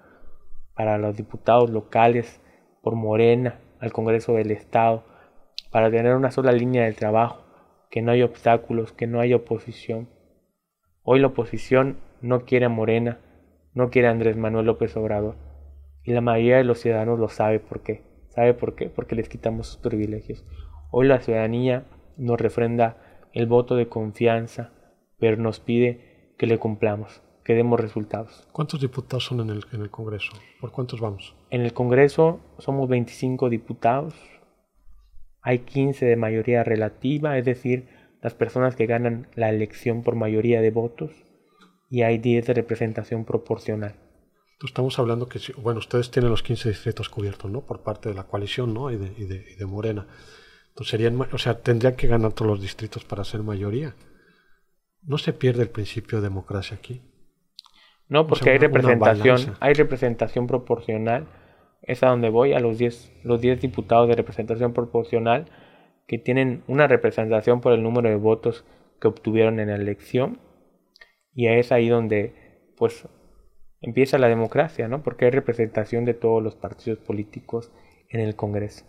para 0.73 0.97
los 0.97 1.15
diputados 1.17 1.69
locales 1.69 2.41
por 2.81 2.95
Morena 2.95 3.59
al 3.79 3.93
Congreso 3.93 4.33
del 4.33 4.49
Estado, 4.49 5.03
para 5.71 5.91
tener 5.91 6.15
una 6.15 6.31
sola 6.31 6.51
línea 6.51 6.85
de 6.85 6.93
trabajo, 6.93 7.43
que 7.91 8.01
no 8.01 8.11
hay 8.11 8.23
obstáculos, 8.23 8.91
que 8.91 9.05
no 9.05 9.19
hay 9.19 9.35
oposición. 9.35 10.09
Hoy 11.03 11.19
la 11.19 11.27
oposición 11.27 11.97
no 12.21 12.45
quiere 12.45 12.65
a 12.65 12.69
Morena, 12.69 13.19
no 13.75 13.91
quiere 13.91 14.07
a 14.07 14.11
Andrés 14.11 14.35
Manuel 14.35 14.65
López 14.65 14.97
Obrador 14.97 15.48
y 16.03 16.13
la 16.13 16.21
mayoría 16.21 16.57
de 16.57 16.63
los 16.63 16.79
ciudadanos 16.79 17.19
lo 17.19 17.29
sabe 17.29 17.59
por 17.59 17.81
qué. 17.81 18.03
¿Sabe 18.29 18.53
por 18.53 18.75
qué? 18.75 18.89
Porque 18.89 19.15
les 19.15 19.29
quitamos 19.29 19.67
sus 19.67 19.77
privilegios. 19.77 20.45
Hoy 20.91 21.07
la 21.07 21.19
ciudadanía 21.19 21.85
nos 22.17 22.39
refrenda 22.39 22.97
el 23.33 23.47
voto 23.47 23.75
de 23.75 23.87
confianza, 23.87 24.71
pero 25.19 25.37
nos 25.37 25.59
pide 25.59 26.33
que 26.37 26.47
le 26.47 26.57
cumplamos, 26.57 27.21
que 27.43 27.53
demos 27.53 27.79
resultados. 27.79 28.47
¿Cuántos 28.51 28.81
diputados 28.81 29.25
son 29.25 29.41
en 29.41 29.49
el, 29.49 29.65
en 29.73 29.81
el 29.81 29.91
Congreso? 29.91 30.31
¿Por 30.61 30.71
cuántos 30.71 31.01
vamos? 31.01 31.35
En 31.49 31.61
el 31.61 31.73
Congreso 31.73 32.39
somos 32.59 32.87
25 32.89 33.49
diputados. 33.49 34.15
Hay 35.41 35.59
15 35.59 36.05
de 36.05 36.15
mayoría 36.15 36.63
relativa, 36.63 37.37
es 37.37 37.45
decir, 37.45 37.87
las 38.21 38.33
personas 38.33 38.75
que 38.75 38.85
ganan 38.85 39.27
la 39.35 39.49
elección 39.49 40.03
por 40.03 40.15
mayoría 40.15 40.61
de 40.61 40.71
votos, 40.71 41.11
y 41.89 42.03
hay 42.03 42.17
10 42.17 42.47
de 42.47 42.53
representación 42.53 43.25
proporcional 43.25 43.95
estamos 44.65 44.99
hablando 44.99 45.27
que, 45.27 45.39
bueno, 45.57 45.79
ustedes 45.79 46.11
tienen 46.11 46.31
los 46.31 46.43
15 46.43 46.69
distritos 46.69 47.09
cubiertos, 47.09 47.49
¿no? 47.49 47.61
Por 47.61 47.81
parte 47.81 48.09
de 48.09 48.15
la 48.15 48.23
coalición, 48.23 48.73
¿no? 48.73 48.91
Y 48.91 48.97
de, 48.97 49.13
y 49.17 49.55
de, 49.55 49.65
Morena. 49.65 50.05
Entonces 50.69 50.91
serían, 50.91 51.19
o 51.19 51.37
sea, 51.37 51.61
tendrían 51.61 51.95
que 51.95 52.07
ganar 52.07 52.33
todos 52.33 52.51
los 52.51 52.61
distritos 52.61 53.05
para 53.05 53.23
ser 53.23 53.41
mayoría. 53.41 53.95
¿No 55.01 55.17
se 55.17 55.33
pierde 55.33 55.63
el 55.63 55.69
principio 55.69 56.17
de 56.17 56.25
democracia 56.25 56.75
aquí? 56.75 57.01
No, 58.09 58.27
porque 58.27 58.49
hay 58.49 58.57
representación, 58.57 59.55
hay 59.59 59.73
representación 59.73 60.47
proporcional. 60.47 61.27
Es 61.81 62.03
a 62.03 62.09
donde 62.09 62.29
voy, 62.29 62.53
a 62.53 62.59
los 62.59 62.77
10 62.77 63.23
los 63.23 63.39
diez 63.39 63.61
diputados 63.61 64.09
de 64.09 64.15
representación 64.15 64.73
proporcional 64.73 65.45
que 66.05 66.17
tienen 66.17 66.63
una 66.67 66.87
representación 66.87 67.61
por 67.61 67.71
el 67.71 67.83
número 67.83 68.09
de 68.09 68.15
votos 68.15 68.65
que 68.99 69.07
obtuvieron 69.07 69.59
en 69.59 69.69
la 69.69 69.75
elección. 69.75 70.39
Y 71.33 71.47
es 71.47 71.71
ahí 71.71 71.87
donde, 71.87 72.33
pues, 72.77 73.07
empieza 73.81 74.17
la 74.17 74.27
democracia, 74.27 74.87
¿no? 74.87 75.01
Porque 75.01 75.25
hay 75.25 75.31
representación 75.31 76.05
de 76.05 76.13
todos 76.13 76.43
los 76.43 76.55
partidos 76.55 76.99
políticos 76.99 77.71
en 78.09 78.21
el 78.21 78.35
Congreso. 78.35 78.85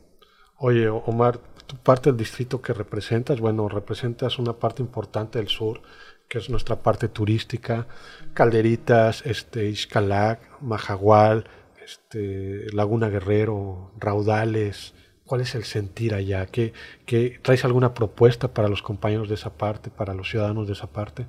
Oye, 0.56 0.88
Omar, 0.88 1.38
tu 1.66 1.76
parte 1.76 2.10
del 2.10 2.18
distrito 2.18 2.60
que 2.60 2.72
representas, 2.72 3.40
bueno, 3.40 3.68
representas 3.68 4.38
una 4.38 4.54
parte 4.54 4.82
importante 4.82 5.38
del 5.38 5.48
sur, 5.48 5.80
que 6.28 6.38
es 6.38 6.50
nuestra 6.50 6.76
parte 6.76 7.08
turística, 7.08 7.86
Calderitas, 8.34 9.24
este, 9.24 9.68
Ixcalac, 9.68 10.60
Majagual, 10.60 11.44
este, 11.82 12.66
Laguna 12.72 13.08
Guerrero, 13.08 13.92
Raudales. 13.98 14.94
¿Cuál 15.24 15.40
es 15.40 15.54
el 15.54 15.64
sentir 15.64 16.14
allá? 16.14 16.46
¿Qué, 16.46 16.72
qué, 17.06 17.38
¿Traes 17.42 17.64
alguna 17.64 17.94
propuesta 17.94 18.48
para 18.48 18.68
los 18.68 18.82
compañeros 18.82 19.28
de 19.28 19.36
esa 19.36 19.50
parte, 19.50 19.90
para 19.90 20.12
los 20.12 20.28
ciudadanos 20.28 20.66
de 20.66 20.74
esa 20.74 20.88
parte? 20.88 21.26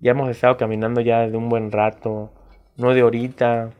Ya 0.00 0.12
hemos 0.12 0.28
estado 0.30 0.56
caminando 0.56 1.00
ya 1.00 1.20
desde 1.20 1.36
un 1.36 1.48
buen 1.48 1.72
rato 1.72 2.32
no 2.78 2.94
de 2.94 3.00
ahorita, 3.02 3.72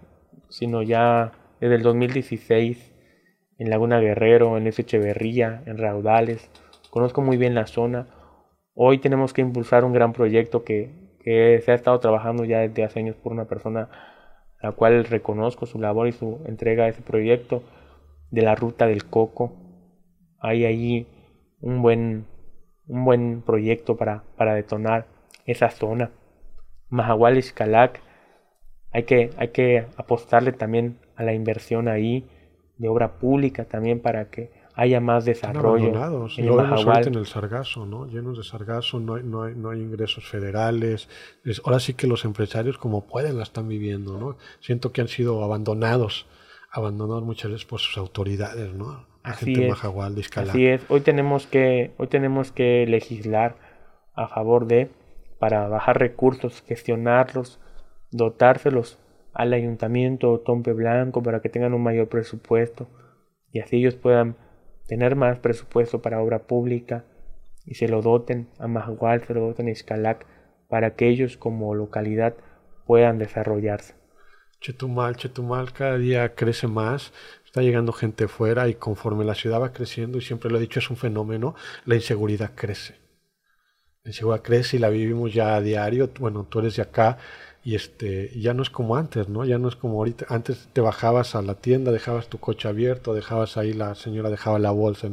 sino 0.51 0.83
ya 0.83 1.33
desde 1.61 1.77
el 1.77 1.83
2016 1.83 2.95
en 3.59 3.71
Laguna 3.71 4.01
Guerrero, 4.01 4.59
en 4.59 4.67
Echeverría, 4.67 5.63
en 5.67 5.79
Raudales. 5.79 6.51
Conozco 6.91 7.23
muy 7.23 7.37
bien 7.37 7.55
la 7.55 7.67
zona. 7.67 8.09
Hoy 8.75 8.99
tenemos 8.99 9.33
que 9.33 9.41
impulsar 9.41 9.85
un 9.85 9.93
gran 9.93 10.13
proyecto 10.13 10.65
que, 10.65 11.09
se 11.25 11.71
ha 11.71 11.75
estado 11.75 12.01
trabajando 12.01 12.47
ya 12.47 12.61
desde 12.61 12.85
hace 12.85 13.01
años 13.01 13.17
por 13.17 13.33
una 13.33 13.45
persona 13.45 13.91
a 14.63 14.69
la 14.69 14.73
cual 14.73 15.05
reconozco 15.05 15.67
su 15.67 15.79
labor 15.79 16.09
y 16.09 16.13
su 16.13 16.41
entrega 16.47 16.85
a 16.85 16.89
ese 16.89 17.03
proyecto. 17.03 17.63
de 18.31 18.43
la 18.43 18.55
ruta 18.55 18.87
del 18.87 19.05
coco. 19.05 19.53
Hay 20.41 20.65
ahí 20.65 21.07
un 21.61 21.83
buen, 21.83 22.27
un 22.87 23.05
buen 23.05 23.43
proyecto 23.43 23.97
para, 23.97 24.25
para 24.37 24.55
detonar 24.55 25.07
esa 25.47 25.71
zona. 25.71 26.11
Mahahual 26.89 27.43
Xcalac, 27.43 28.01
hay 28.93 29.05
que, 29.05 29.31
hay 29.37 29.49
que 29.49 29.87
apostarle 29.97 30.53
también 30.53 30.99
a 31.17 31.23
la 31.23 31.35
inversión 31.35 31.89
ahí 31.89 32.27
de 32.79 32.89
obra 32.89 33.19
pública 33.19 33.65
también 33.65 34.01
para 34.01 34.31
que 34.31 34.51
haya 34.75 35.01
más 35.01 35.25
desarrollo. 35.25 35.89
En, 35.89 36.45
el 36.45 37.07
en 37.07 37.15
el 37.17 37.27
sargazo, 37.27 37.85
¿no? 37.85 38.07
Llenos 38.07 38.39
de 38.39 38.45
sargazo, 38.45 39.01
no 39.01 39.17
hay, 39.17 39.25
no 39.25 39.43
hay, 39.43 39.57
no 39.57 39.71
hay 39.71 39.81
ingresos 39.81 40.25
federales. 40.29 41.09
ahora 41.65 41.81
sí 41.81 41.95
que 41.95 42.07
los 42.07 42.25
empresarios 42.25 42.79
como 42.79 43.05
pueden 43.05 43.39
la 43.39 43.43
están 43.43 43.67
viviendo, 43.67 44.19
¿no? 44.19 44.37
Siento 44.61 44.93
que 44.93 45.01
han 45.01 45.09
sido 45.09 45.43
abandonados, 45.43 46.27
abandonados 46.71 47.25
muchas 47.25 47.51
veces 47.51 47.67
por 47.67 47.81
sus 47.81 47.99
autoridades, 47.99 48.73
¿no? 48.73 49.05
La 49.25 49.31
así 49.31 49.47
gente 49.47 49.69
es, 49.69 49.83
de 49.83 50.41
Así 50.43 50.67
es. 50.67 50.81
Hoy 50.89 51.01
tenemos 51.01 51.49
que, 51.49 51.91
hoy 51.99 52.07
tenemos 52.07 52.53
que 52.53 52.87
legislar 52.87 53.57
a 54.15 54.29
favor 54.29 54.67
de, 54.67 54.93
para 55.41 55.67
bajar 55.67 55.99
recursos, 55.99 56.63
gestionarlos, 56.69 57.59
dotárselos 58.11 58.99
al 59.33 59.53
ayuntamiento 59.53 60.41
Tompe 60.41 60.73
Blanco 60.73 61.23
para 61.23 61.41
que 61.41 61.49
tengan 61.49 61.75
un 61.75 61.83
mayor 61.83 62.09
presupuesto 62.09 62.89
y 63.53 63.61
así 63.61 63.77
ellos 63.77 63.95
puedan 63.95 64.37
tener 64.87 65.17
más 65.17 65.39
presupuesto 65.39 66.01
para 66.01 66.21
obra 66.21 66.41
pública 66.41 67.05
y 67.65 67.75
se 67.75 67.89
lo 67.89 68.03
doten 68.03 68.49
a 68.59 68.67
Mahahual, 68.67 69.25
se 69.27 69.35
lo 69.35 69.41
doten 69.41 69.69
a 69.69 69.75
Xcalac 69.75 70.27
para 70.69 70.95
que 70.95 71.09
ellos 71.09 71.37
como 71.37 71.75
localidad 71.75 72.35
puedan 72.87 73.19
desarrollarse. 73.19 73.95
Chetumal, 74.61 75.17
Chetumal 75.17 75.73
cada 75.73 75.99
día 75.99 76.35
crece 76.35 76.67
más, 76.67 77.13
está 77.45 77.63
llegando 77.63 77.93
gente 77.93 78.27
fuera 78.27 78.69
y 78.69 78.75
conforme 78.75 79.25
la 79.25 79.35
ciudad 79.35 79.61
va 79.61 79.73
creciendo, 79.73 80.19
y 80.19 80.23
siempre 80.23 80.51
lo 80.51 80.59
he 80.59 80.61
dicho, 80.61 80.81
es 80.81 80.91
un 80.91 80.97
fenómeno, 80.97 81.55
la 81.85 81.95
inseguridad 81.95 82.53
crece. 82.55 82.97
La 84.03 84.11
inseguridad 84.11 84.43
crece 84.43 84.79
y 84.79 84.81
la 84.81 84.89
vivimos 84.89 85.33
ya 85.33 85.55
a 85.55 85.61
diario. 85.61 86.11
Bueno, 86.19 86.45
tú 86.45 86.61
eres 86.61 86.77
de 86.77 86.83
acá 86.83 87.19
y 87.65 87.75
este 87.75 88.31
ya 88.39 88.55
no 88.55 88.63
es 88.63 88.71
como 88.71 88.97
antes, 88.97 89.29
¿no? 89.29 89.45
Ya 89.45 89.59
no 89.59 89.69
es 89.69 89.77
como 89.77 89.99
ahorita. 89.99 90.27
Antes 90.29 90.69
te 90.73 90.81
bajabas 90.81 91.35
a 91.35 91.43
la 91.43 91.55
tienda, 91.55 91.93
dejabas 91.93 92.29
tu 92.29 92.39
coche 92.39 92.69
abierto, 92.69 93.15
dejabas 93.15 93.57
ahí 93.57 93.73
la 93.73 93.95
señora 93.95 94.31
dejaba 94.31 94.59
la 94.59 94.71
bolsa 94.71 95.09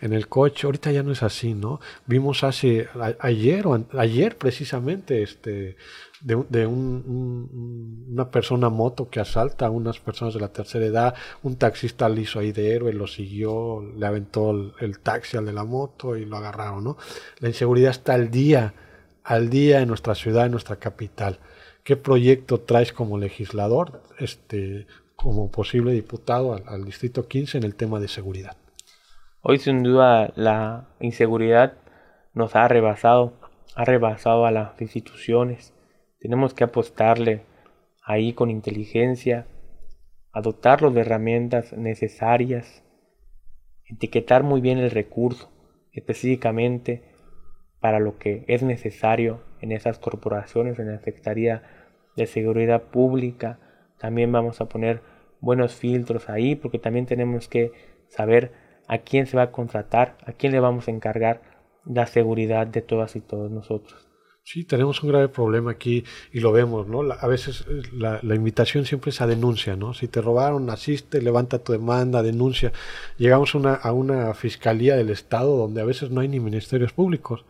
en, 0.00 0.12
el 0.12 0.28
coche. 0.28 0.66
Ahorita 0.66 0.92
ya 0.92 1.02
no 1.02 1.12
es 1.12 1.22
así, 1.22 1.54
¿no? 1.54 1.80
Vimos 2.06 2.44
hace 2.44 2.88
ayer 3.18 3.66
o 3.66 3.82
ayer 3.98 4.36
precisamente 4.36 5.22
este 5.22 5.76
de, 6.20 6.66
una 6.66 8.30
persona 8.30 8.68
moto 8.68 9.08
que 9.08 9.20
asalta 9.20 9.66
a 9.66 9.70
unas 9.70 9.98
personas 10.00 10.34
de 10.34 10.40
la 10.40 10.52
tercera 10.52 10.84
edad, 10.84 11.14
un 11.42 11.56
taxista 11.56 12.08
le 12.08 12.20
hizo 12.22 12.38
ahí 12.38 12.52
de 12.52 12.74
héroe, 12.74 12.92
lo 12.92 13.06
siguió, 13.06 13.82
le 13.96 14.06
aventó 14.06 14.50
el, 14.50 14.74
el 14.80 14.98
taxi 14.98 15.38
al 15.38 15.46
de 15.46 15.52
la 15.54 15.64
moto 15.64 16.16
y 16.16 16.26
lo 16.26 16.36
agarraron, 16.36 16.84
¿no? 16.84 16.98
La 17.38 17.48
inseguridad 17.48 17.90
está 17.90 18.14
al 18.14 18.30
día, 18.30 18.74
al 19.24 19.48
día 19.48 19.80
en 19.80 19.88
nuestra 19.88 20.14
ciudad, 20.14 20.46
en 20.46 20.52
nuestra 20.52 20.76
capital. 20.76 21.38
¿Qué 21.90 21.96
proyecto 21.96 22.60
traes 22.60 22.92
como 22.92 23.18
legislador, 23.18 24.04
este, 24.20 24.86
como 25.16 25.50
posible 25.50 25.90
diputado 25.90 26.54
al, 26.54 26.84
Distrito 26.84 27.26
15 27.26 27.58
en 27.58 27.64
el 27.64 27.74
tema 27.74 27.98
de 27.98 28.06
seguridad? 28.06 28.56
Hoy 29.40 29.58
sin 29.58 29.82
duda 29.82 30.32
la 30.36 30.86
inseguridad 31.00 31.78
nos 32.32 32.54
ha 32.54 32.68
rebasado, 32.68 33.32
ha 33.74 33.84
rebasado 33.84 34.46
a 34.46 34.52
las 34.52 34.80
instituciones. 34.80 35.74
Tenemos 36.20 36.54
que 36.54 36.62
apostarle 36.62 37.42
ahí 38.04 38.34
con 38.34 38.50
inteligencia, 38.50 39.48
a 40.30 40.42
dotarlos 40.42 40.94
de 40.94 41.00
herramientas 41.00 41.72
necesarias, 41.72 42.84
etiquetar 43.84 44.44
muy 44.44 44.60
bien 44.60 44.78
el 44.78 44.92
recurso 44.92 45.50
específicamente 45.90 47.02
para 47.80 47.98
lo 47.98 48.16
que 48.16 48.44
es 48.46 48.62
necesario 48.62 49.40
en 49.60 49.72
esas 49.72 49.98
corporaciones, 49.98 50.78
en 50.78 50.92
la 50.92 51.00
Secretaría 51.00 51.79
de 52.20 52.26
Seguridad 52.26 52.82
Pública. 52.82 53.58
También 53.98 54.30
vamos 54.30 54.60
a 54.60 54.66
poner 54.66 55.02
buenos 55.40 55.74
filtros 55.74 56.28
ahí 56.28 56.54
porque 56.54 56.78
también 56.78 57.06
tenemos 57.06 57.48
que 57.48 57.72
saber 58.08 58.52
a 58.88 58.98
quién 58.98 59.26
se 59.26 59.36
va 59.36 59.44
a 59.44 59.52
contratar, 59.52 60.18
a 60.26 60.32
quién 60.32 60.52
le 60.52 60.60
vamos 60.60 60.88
a 60.88 60.90
encargar 60.90 61.42
la 61.84 62.06
seguridad 62.06 62.66
de 62.66 62.82
todas 62.82 63.16
y 63.16 63.20
todos 63.20 63.50
nosotros. 63.50 64.06
Sí, 64.42 64.64
tenemos 64.64 65.02
un 65.02 65.10
grave 65.10 65.28
problema 65.28 65.70
aquí 65.70 66.02
y 66.32 66.40
lo 66.40 66.50
vemos, 66.50 66.88
¿no? 66.88 67.02
a 67.12 67.26
veces 67.26 67.64
eh, 67.68 67.82
la, 67.92 68.34
invitación 68.34 68.84
siempre 68.84 69.10
es 69.10 69.20
a 69.20 69.26
denuncia, 69.26 69.76
¿no? 69.76 69.94
Si 69.94 70.08
te 70.08 70.20
robaron, 70.20 70.70
asiste, 70.70 71.22
levanta 71.22 71.62
tu 71.62 71.72
demanda, 71.72 72.22
denuncia. 72.22 72.72
Llegamos 73.16 73.54
a 73.54 73.92
una 73.92 74.34
fiscalía 74.34 74.96
del 74.96 75.10
Estado 75.10 75.56
donde 75.56 75.82
a 75.82 75.84
veces 75.84 76.10
no 76.10 76.20
hay 76.20 76.28
ni 76.28 76.40
ministerios 76.40 76.92
públicos. 76.92 77.44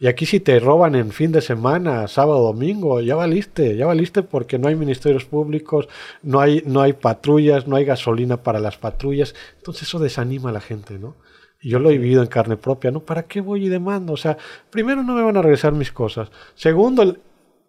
Y 0.00 0.06
aquí 0.06 0.24
si 0.24 0.40
te 0.40 0.58
roban 0.58 0.94
en 0.94 1.12
fin 1.12 1.30
de 1.30 1.42
semana, 1.42 2.08
sábado, 2.08 2.40
domingo, 2.40 3.02
ya 3.02 3.16
valiste, 3.16 3.76
ya 3.76 3.84
valiste 3.84 4.22
porque 4.22 4.58
no 4.58 4.68
hay 4.68 4.74
ministerios 4.74 5.26
públicos, 5.26 5.88
no 6.22 6.40
hay, 6.40 6.62
no 6.64 6.80
hay 6.80 6.94
patrullas, 6.94 7.68
no 7.68 7.76
hay 7.76 7.84
gasolina 7.84 8.38
para 8.38 8.60
las 8.60 8.78
patrullas. 8.78 9.34
Entonces 9.58 9.82
eso 9.82 9.98
desanima 9.98 10.48
a 10.48 10.52
la 10.54 10.62
gente, 10.62 10.98
¿no? 10.98 11.16
Y 11.60 11.68
yo 11.68 11.78
lo 11.78 11.90
he 11.90 11.98
vivido 11.98 12.22
en 12.22 12.28
carne 12.28 12.56
propia, 12.56 12.90
¿no? 12.90 13.00
¿Para 13.00 13.24
qué 13.24 13.42
voy 13.42 13.66
y 13.66 13.68
demando? 13.68 14.14
O 14.14 14.16
sea, 14.16 14.38
primero 14.70 15.02
no 15.02 15.14
me 15.14 15.22
van 15.22 15.36
a 15.36 15.42
regresar 15.42 15.74
mis 15.74 15.92
cosas. 15.92 16.30
Segundo, 16.54 17.18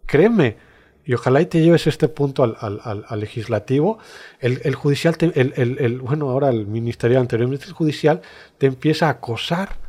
créeme, 0.06 0.56
y 1.04 1.12
ojalá 1.12 1.42
y 1.42 1.46
te 1.46 1.60
lleves 1.60 1.86
este 1.86 2.08
punto 2.08 2.44
al, 2.44 2.56
al, 2.60 3.04
al, 3.06 3.20
legislativo, 3.20 3.98
el, 4.40 4.62
el 4.64 4.74
judicial, 4.74 5.16
el, 5.20 5.52
el, 5.54 6.00
bueno, 6.00 6.30
ahora 6.30 6.48
el 6.48 6.66
ministerial, 6.66 7.20
anteriormente 7.20 7.66
el 7.66 7.72
judicial, 7.72 8.22
te 8.56 8.68
empieza 8.68 9.08
a 9.08 9.10
acosar 9.10 9.81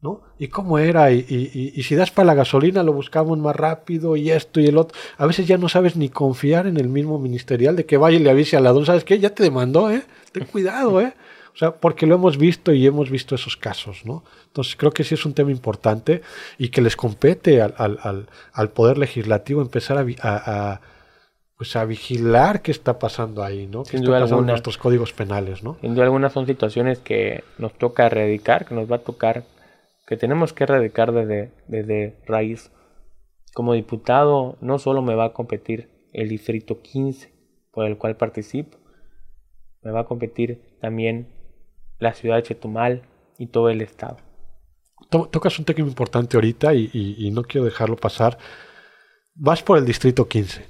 ¿no? 0.00 0.22
¿Y 0.38 0.48
cómo 0.48 0.78
era? 0.78 1.10
Y, 1.10 1.72
y, 1.74 1.82
si 1.82 1.96
das 1.96 2.10
para 2.10 2.26
la 2.26 2.34
gasolina 2.34 2.82
lo 2.82 2.92
buscamos 2.92 3.36
más 3.38 3.56
rápido 3.56 4.16
y 4.16 4.30
esto 4.30 4.60
y 4.60 4.66
el 4.66 4.78
otro. 4.78 4.96
A 5.16 5.26
veces 5.26 5.46
ya 5.46 5.58
no 5.58 5.68
sabes 5.68 5.96
ni 5.96 6.08
confiar 6.08 6.66
en 6.66 6.76
el 6.76 6.88
mismo 6.88 7.18
ministerial 7.18 7.74
de 7.74 7.86
que 7.86 7.96
vaya 7.96 8.16
y 8.16 8.22
le 8.22 8.30
avise 8.30 8.56
al 8.56 8.64
ladrón, 8.64 8.86
¿sabes 8.86 9.04
qué? 9.04 9.18
Ya 9.18 9.30
te 9.30 9.42
demandó, 9.42 9.90
¿eh? 9.90 10.02
Ten 10.32 10.44
cuidado, 10.44 11.00
¿eh? 11.00 11.14
O 11.54 11.58
sea, 11.58 11.72
porque 11.72 12.06
lo 12.06 12.14
hemos 12.14 12.38
visto 12.38 12.72
y 12.72 12.86
hemos 12.86 13.10
visto 13.10 13.34
esos 13.34 13.56
casos, 13.56 14.02
¿no? 14.04 14.22
Entonces 14.46 14.76
creo 14.76 14.92
que 14.92 15.02
sí 15.02 15.14
es 15.14 15.26
un 15.26 15.34
tema 15.34 15.50
importante 15.50 16.22
y 16.56 16.68
que 16.68 16.80
les 16.80 16.94
compete 16.94 17.60
al, 17.60 17.74
al, 17.76 18.28
al, 18.52 18.70
Poder 18.70 18.96
Legislativo 18.96 19.60
empezar 19.60 19.98
a, 19.98 20.06
a, 20.22 20.80
pues 21.56 21.74
a 21.74 21.84
vigilar 21.84 22.62
qué 22.62 22.70
está 22.70 23.00
pasando 23.00 23.42
ahí, 23.42 23.66
¿no? 23.66 23.82
¿Qué 23.82 23.96
está 23.96 24.20
pasando 24.20 24.38
en 24.38 24.46
nuestros 24.46 24.78
códigos 24.78 25.12
penales, 25.12 25.64
¿no? 25.64 25.76
Sin 25.80 25.96
duda 25.96 26.04
algunas 26.04 26.32
son 26.32 26.46
situaciones 26.46 27.00
que 27.00 27.42
nos 27.58 27.72
toca 27.72 28.06
erradicar, 28.06 28.64
que 28.64 28.76
nos 28.76 28.88
va 28.88 28.96
a 28.96 29.00
tocar 29.00 29.42
que 30.08 30.16
tenemos 30.16 30.54
que 30.54 30.64
erradicar 30.64 31.12
desde, 31.12 31.52
desde 31.66 32.18
raíz. 32.26 32.70
Como 33.52 33.74
diputado 33.74 34.56
no 34.62 34.78
solo 34.78 35.02
me 35.02 35.14
va 35.14 35.26
a 35.26 35.32
competir 35.34 35.90
el 36.14 36.30
distrito 36.30 36.80
15 36.80 37.30
por 37.70 37.84
el 37.84 37.98
cual 37.98 38.16
participo, 38.16 38.78
me 39.82 39.90
va 39.90 40.00
a 40.00 40.06
competir 40.06 40.78
también 40.80 41.28
la 41.98 42.14
ciudad 42.14 42.36
de 42.36 42.42
Chetumal 42.44 43.02
y 43.36 43.48
todo 43.48 43.68
el 43.68 43.82
estado. 43.82 44.16
Tocas 45.10 45.58
un 45.58 45.66
tema 45.66 45.86
importante 45.86 46.38
ahorita 46.38 46.72
y, 46.72 47.30
no 47.30 47.42
quiero 47.42 47.66
dejarlo 47.66 47.96
pasar. 47.96 48.38
Vas 49.34 49.62
por 49.62 49.76
el 49.76 49.84
distrito 49.84 50.26
15. 50.26 50.64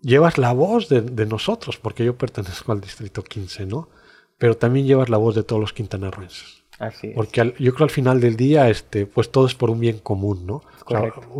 Llevas 0.00 0.38
la 0.38 0.52
voz 0.54 0.88
de, 0.88 1.26
nosotros, 1.26 1.76
porque 1.76 2.06
yo 2.06 2.16
pertenezco 2.16 2.72
al 2.72 2.80
distrito 2.80 3.22
15, 3.22 3.66
¿no? 3.66 3.90
Pero 4.38 4.56
también 4.56 4.86
llevas 4.86 5.10
la 5.10 5.18
voz 5.18 5.34
de 5.34 5.42
todos 5.42 5.60
los 5.60 5.74
quintanarroenses. 5.74 6.61
Porque 7.14 7.54
yo 7.58 7.74
creo 7.74 7.84
al 7.84 7.90
final 7.90 8.20
del 8.20 8.36
día, 8.36 8.68
este, 8.68 9.06
pues 9.06 9.30
todo 9.30 9.46
es 9.46 9.54
por 9.54 9.70
un 9.70 9.80
bien 9.80 9.98
común, 9.98 10.46
¿no? 10.46 10.62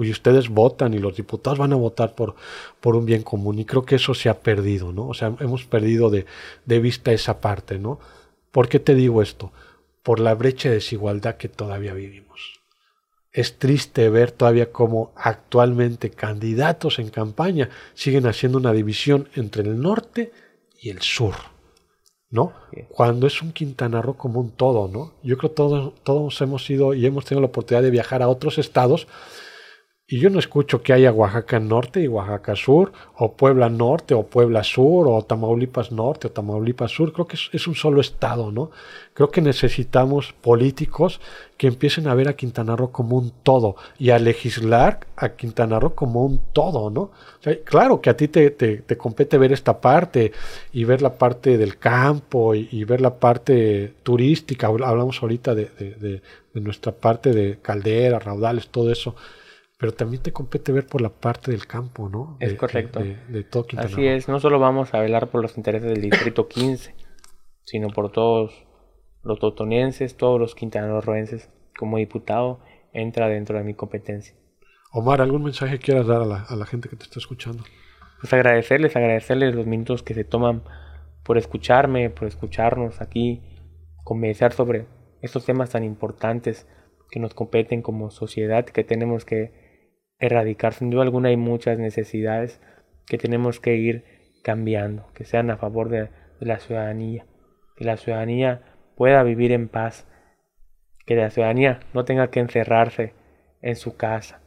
y 0.00 0.11
ustedes 0.11 0.48
votan 0.48 0.94
y 0.94 0.98
los 0.98 1.16
diputados 1.16 1.59
van 1.59 1.72
a 1.72 1.76
votar 1.76 2.14
por, 2.14 2.37
por 2.81 2.96
un 2.96 3.05
bien 3.05 3.22
común 3.22 3.59
y 3.59 3.64
creo 3.64 3.85
que 3.85 3.96
eso 3.96 4.14
se 4.14 4.28
ha 4.28 4.40
perdido, 4.40 4.92
¿no? 4.92 5.09
O 5.09 5.14
sea, 5.14 5.35
hemos 5.40 5.64
perdido 5.64 6.11
de, 6.11 6.26
de 6.64 6.78
vista 6.78 7.12
esa 7.12 7.40
parte, 7.40 7.78
¿no? 7.78 7.98
¿Por 8.50 8.68
qué 8.68 8.78
te 8.78 8.94
digo 8.94 9.20
esto? 9.20 9.52
Por 10.02 10.20
la 10.20 10.35
brecha 10.35 10.68
de 10.68 10.76
desigualdad 10.76 11.37
que 11.37 11.48
todavía 11.48 11.92
vivimos. 11.92 12.61
Es 13.33 13.59
triste 13.59 14.09
ver 14.11 14.31
todavía 14.31 14.70
cómo 14.70 15.12
actualmente 15.16 16.11
candidatos 16.11 16.98
en 16.98 17.09
campaña 17.09 17.70
siguen 17.94 18.26
haciendo 18.26 18.59
una 18.59 18.72
división 18.72 19.28
entre 19.35 19.62
el 19.62 19.81
norte 19.81 20.33
y 20.81 20.90
el 20.90 21.00
sur. 21.00 21.35
¿No? 22.32 22.52
Cuando 22.88 23.26
es 23.28 23.42
un 23.42 23.52
Quintana 23.52 24.02
Roo 24.02 24.16
como 24.16 24.40
un 24.40 24.50
todo, 24.50 24.88
¿no? 24.88 25.12
Yo 25.22 25.36
creo 25.36 25.50
que 25.50 25.56
todos, 25.56 25.92
todos 26.02 26.40
hemos 26.40 26.68
ido 26.70 26.94
y 26.94 27.06
hemos 27.06 27.26
tenido 27.26 27.42
la 27.42 27.48
oportunidad 27.48 27.82
de 27.82 27.90
viajar 27.90 28.22
a 28.22 28.28
otros 28.28 28.58
estados 28.58 29.06
y 30.12 30.18
yo 30.18 30.29
no 30.29 30.38
escucho 30.38 30.83
que 30.83 30.92
haya 30.92 31.11
Oaxaca 31.11 31.59
Norte 31.59 32.03
y 32.03 32.07
Oaxaca 32.07 32.55
Sur, 32.55 32.92
o 33.16 33.33
Puebla 33.33 33.70
Norte 33.70 34.12
o 34.12 34.27
Puebla 34.27 34.62
Sur, 34.62 35.09
o 35.09 35.22
Tamaulipas 35.22 35.90
Norte 35.90 36.27
o 36.27 36.31
Tamaulipas 36.31 36.90
Sur. 36.90 37.14
Creo 37.14 37.27
que 37.27 37.38
es, 37.51 37.66
un 37.66 37.75
solo 37.75 37.98
estado, 38.03 38.53
¿no? 38.53 38.70
Creo 39.14 39.31
que 39.31 39.40
necesitamos 39.40 40.35
políticos 40.35 41.18
que 41.57 41.66
empiecen 41.66 42.09
a 42.09 42.14
ver 42.14 42.29
a 42.29 42.37
Quintana 42.37 42.77
Roo 42.77 42.92
como 42.92 43.16
un 43.16 43.33
todo 43.42 43.77
y 43.98 44.11
a 44.11 44.18
legislar 44.18 45.01
a 45.16 45.31
Quintana 45.31 45.81
Roo 45.81 45.94
como 45.94 46.27
un 46.27 46.42
todo, 46.53 46.90
¿no? 46.90 47.11
claro 47.64 48.03
que 48.03 48.11
a 48.11 48.16
ti 48.16 48.29
te, 48.29 48.85
compete 48.98 49.38
ver 49.38 49.53
esta 49.53 49.81
parte 49.81 50.33
y 50.75 50.85
ver 50.85 51.01
la 51.01 51.14
parte 51.14 51.57
del 51.57 51.79
campo 51.79 52.55
y, 52.55 52.85
ver 52.85 53.01
la 53.01 53.14
parte 53.14 53.94
turística. 54.03 54.66
Hablamos 54.66 55.22
ahorita 55.22 55.55
de, 55.55 56.20
de 56.53 56.61
nuestra 56.61 56.92
parte 56.92 57.33
de 57.33 57.61
calderas, 57.62 58.22
raudales, 58.22 58.68
todo 58.68 58.92
eso 58.92 59.14
pero 59.82 59.94
también 59.94 60.22
te 60.22 60.30
compete 60.32 60.70
ver 60.70 60.86
por 60.86 61.00
la 61.00 61.08
parte 61.08 61.50
del 61.50 61.66
campo, 61.66 62.08
¿no? 62.08 62.36
Es 62.38 62.54
correcto. 62.54 63.00
De, 63.00 63.42
todo 63.42 63.66
Así 63.78 64.06
es, 64.06 64.28
no 64.28 64.38
solo 64.38 64.60
vamos 64.60 64.94
a 64.94 65.00
velar 65.00 65.28
por 65.28 65.42
los 65.42 65.56
intereses 65.56 65.90
del 65.90 66.00
Distrito 66.00 66.46
15, 66.48 66.94
sino 67.64 67.88
por 67.88 68.12
todos 68.12 68.64
los 69.24 69.40
totonienses, 69.40 70.16
todos 70.16 70.38
los 70.38 70.54
quintanarroenses. 70.54 71.50
Como 71.76 71.96
diputado, 71.96 72.60
entra 72.92 73.26
dentro 73.26 73.58
de 73.58 73.64
mi 73.64 73.74
competencia. 73.74 74.36
Omar, 74.92 75.20
¿algún 75.20 75.42
mensaje 75.42 75.80
quieras 75.80 76.06
dar 76.06 76.22
a 76.22 76.26
la, 76.26 76.42
a 76.44 76.54
la 76.54 76.64
gente 76.64 76.88
que 76.88 76.94
te 76.94 77.02
está 77.02 77.18
escuchando? 77.18 77.64
Pues 78.20 78.32
agradecerles, 78.32 78.94
agradecerles 78.94 79.52
los 79.52 79.66
minutos 79.66 80.04
que 80.04 80.14
se 80.14 80.22
toman 80.22 80.62
por 81.24 81.38
escucharme, 81.38 82.08
por 82.08 82.28
escucharnos 82.28 83.00
aquí, 83.00 83.42
conversar 84.04 84.52
sobre 84.52 84.86
estos 85.22 85.44
temas 85.44 85.70
tan 85.70 85.82
importantes 85.82 86.68
que 87.10 87.18
nos 87.18 87.34
competen 87.34 87.82
como 87.82 88.12
sociedad, 88.12 88.64
que 88.64 88.84
tenemos 88.84 89.24
que 89.24 89.60
erradicar. 90.22 90.72
Sin 90.72 90.88
duda 90.88 91.02
alguna 91.02 91.28
hay 91.28 91.37
muchas 91.37 91.78
necesidades 91.78 92.61
que 93.06 93.18
tenemos 93.18 93.61
que 93.61 93.76
ir 93.76 94.04
cambiando, 94.42 95.06
que 95.12 95.24
sean 95.24 95.50
a 95.50 95.58
favor 95.58 95.90
de, 95.90 96.08
la 96.40 96.58
ciudadanía, 96.58 97.26
que 97.76 97.85
la 97.85 97.96
ciudadanía 97.96 98.62
pueda 98.96 99.22
vivir 99.22 99.52
en 99.52 99.68
paz, 99.68 100.08
que 101.06 101.14
la 101.14 101.30
ciudadanía 101.30 101.80
no 101.94 102.04
tenga 102.04 102.30
que 102.30 102.40
encerrarse 102.40 103.14
en 103.61 103.76
su 103.76 103.96
casa. 103.96 104.40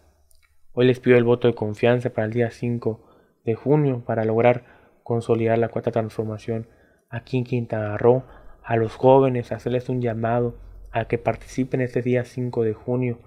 Hoy 0.73 0.88
les 0.88 0.99
pido 0.99 1.17
el 1.17 1.23
voto 1.23 1.47
de 1.47 1.55
confianza 1.55 2.09
para 2.09 2.25
el 2.25 2.33
día 2.33 2.51
5 2.51 3.41
de 3.45 3.55
junio 3.55 4.03
para 4.05 4.25
lograr 4.25 4.63
consolidar 5.03 5.57
la 5.57 5.69
cuarta 5.69 5.91
transformación 5.91 6.67
aquí 7.09 7.38
en 7.38 7.45
Quintana 7.45 7.97
Roo, 7.97 8.23
a 8.61 8.75
los 8.75 8.95
jóvenes, 8.95 9.53
hacerles 9.53 9.88
un 9.88 10.01
llamado 10.01 10.57
a 10.91 11.05
que 11.05 11.17
participen 11.17 11.79
este 11.79 12.01
día 12.01 12.25
5 12.25 12.63
de 12.63 12.73
junio 12.73 13.19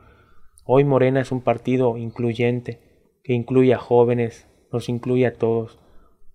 Hoy 0.70 0.84
Morena 0.84 1.22
es 1.22 1.32
un 1.32 1.40
partido 1.40 1.96
incluyente, 1.96 2.78
que 3.24 3.32
incluye 3.32 3.72
a 3.72 3.78
jóvenes, 3.78 4.46
nos 4.70 4.90
incluye 4.90 5.26
a 5.26 5.32
todos. 5.32 5.78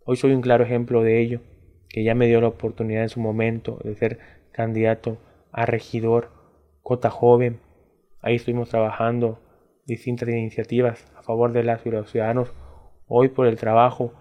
Hoy 0.06 0.17
soy 0.17 0.34
un 0.34 0.41
claro 0.41 0.63
ejemplo 0.63 1.04
de 1.04 1.22
ello, 1.22 1.41
que 1.88 2.04
ya 2.04 2.15
me 2.15 2.26
dio 2.26 2.41
la 2.41 2.48
oportunidad 2.48 3.04
en 3.04 3.10
su 3.10 3.19
momento 3.19 3.78
de 3.84 3.93
ser 3.93 4.17
candidato 4.52 5.19
a 5.52 5.67
regidor, 5.67 6.32
cota 6.82 7.12
joven. 7.12 7.60
Ahí 8.22 8.38
estuvimos 8.38 8.69
trabajando 8.69 9.38
distintas 9.86 10.28
iniciativas 10.30 11.06
a 11.15 11.22
favor 11.22 11.54
de 11.54 11.63
las 11.63 11.86
y 11.86 11.91
los 11.91 12.10
ciudadanos. 12.10 12.52
Hoy 13.06 13.28
por 13.28 13.46
el 13.46 13.58
trabajo 13.58 14.15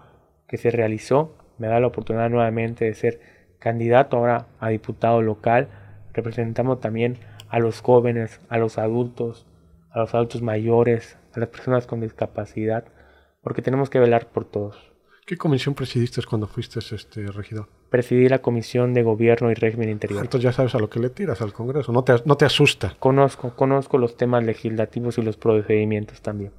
que 0.47 0.57
se 0.57 0.69
realizó, 0.69 1.35
me 1.57 1.65
da 1.65 1.79
la 1.79 1.87
oportunidad 1.87 2.29
nuevamente 2.29 2.85
de 2.85 2.93
ser 2.93 3.19
candidato 3.57 4.17
ahora 4.17 4.45
a 4.59 4.69
diputado 4.69 5.23
local. 5.23 5.69
Representamos 6.13 6.81
también 6.81 7.17
a 7.49 7.57
los 7.57 7.81
jóvenes, 7.81 8.41
a 8.49 8.59
los 8.59 8.77
adultos, 8.77 9.47
a 9.93 9.99
los 9.99 10.13
adultos 10.13 10.41
mayores, 10.41 11.17
a 11.33 11.39
las 11.39 11.49
personas 11.49 11.87
con 11.87 12.01
discapacidad, 12.01 12.85
porque 13.41 13.61
tenemos 13.61 13.89
que 13.89 13.99
velar 13.99 14.27
por 14.27 14.45
todos. 14.45 14.91
¿Qué 15.25 15.37
comisión 15.37 15.73
presidiste 15.73 16.21
cuando 16.27 16.47
fuiste 16.47 16.79
este 16.79 17.27
regidor? 17.27 17.69
Presidí 17.89 18.27
la 18.27 18.41
Comisión 18.41 18.93
de 18.93 19.03
Gobierno 19.03 19.51
y 19.51 19.53
Régimen 19.53 19.89
Interior. 19.89 20.21
Entonces 20.21 20.43
ya 20.43 20.51
sabes 20.51 20.75
a 20.75 20.79
lo 20.79 20.89
que 20.89 20.99
le 20.99 21.09
tiras 21.09 21.41
al 21.41 21.53
Congreso, 21.53 21.93
no 21.93 22.03
te, 22.03 22.15
no 22.25 22.35
te 22.35 22.43
asusta. 22.43 22.95
Conozco, 22.99 23.55
conozco 23.55 23.97
los 23.97 24.17
temas 24.17 24.43
legislativos 24.43 25.17
y 25.17 25.21
los 25.21 25.37
procedimientos 25.37 26.21
también. 26.21 26.51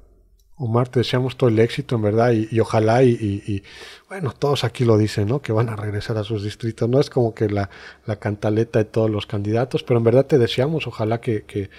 Omar, 0.57 0.87
te 0.87 0.99
deseamos 0.99 1.35
todo 1.35 1.49
el 1.49 1.59
éxito, 1.59 1.97
en 1.97 2.01
verdad, 2.01 2.31
y, 2.31 2.59
ojalá, 2.61 3.03
y, 3.03 3.61
bueno, 4.07 4.31
todos 4.31 4.63
aquí 4.63 4.85
lo 4.85 4.97
dicen, 4.97 5.27
¿no? 5.27 5.41
Que 5.41 5.51
van 5.51 5.67
a 5.67 5.75
regresar 5.75 6.17
a 6.17 6.23
sus 6.23 6.43
distritos. 6.43 6.87
No 6.87 7.01
es 7.01 7.09
como 7.09 7.33
que 7.33 7.49
la, 7.49 7.69
la 8.05 8.17
cantaleta 8.17 8.79
de 8.79 8.85
todos 8.85 9.09
los 9.09 9.25
candidatos, 9.25 9.83
pero 9.83 9.97
en 9.97 10.05
verdad 10.05 10.25
te 10.25 10.37
deseamos, 10.37 10.87
ojalá 10.87 11.19
que, 11.19 11.43
que, 11.43 11.69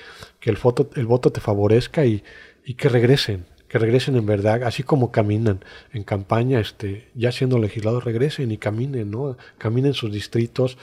el, 0.42 0.56
voto, 0.62 0.90
el 0.94 1.06
voto 1.06 1.32
te 1.32 1.40
favorezca 1.40 2.04
y, 2.04 2.22
y, 2.66 2.74
que 2.74 2.90
regresen, 2.90 3.46
que 3.66 3.78
regresen 3.78 4.14
en 4.16 4.26
verdad, 4.26 4.62
así 4.64 4.82
como 4.82 5.10
caminan 5.10 5.64
en 5.94 6.04
campaña, 6.04 6.60
este, 6.60 7.08
ya 7.14 7.32
siendo 7.32 7.58
legislados, 7.58 8.04
regresen 8.04 8.50
y 8.50 8.58
caminen, 8.58 9.10
¿no? 9.10 9.38
Caminen 9.56 9.94
sus 9.94 10.12
distritos 10.12 10.76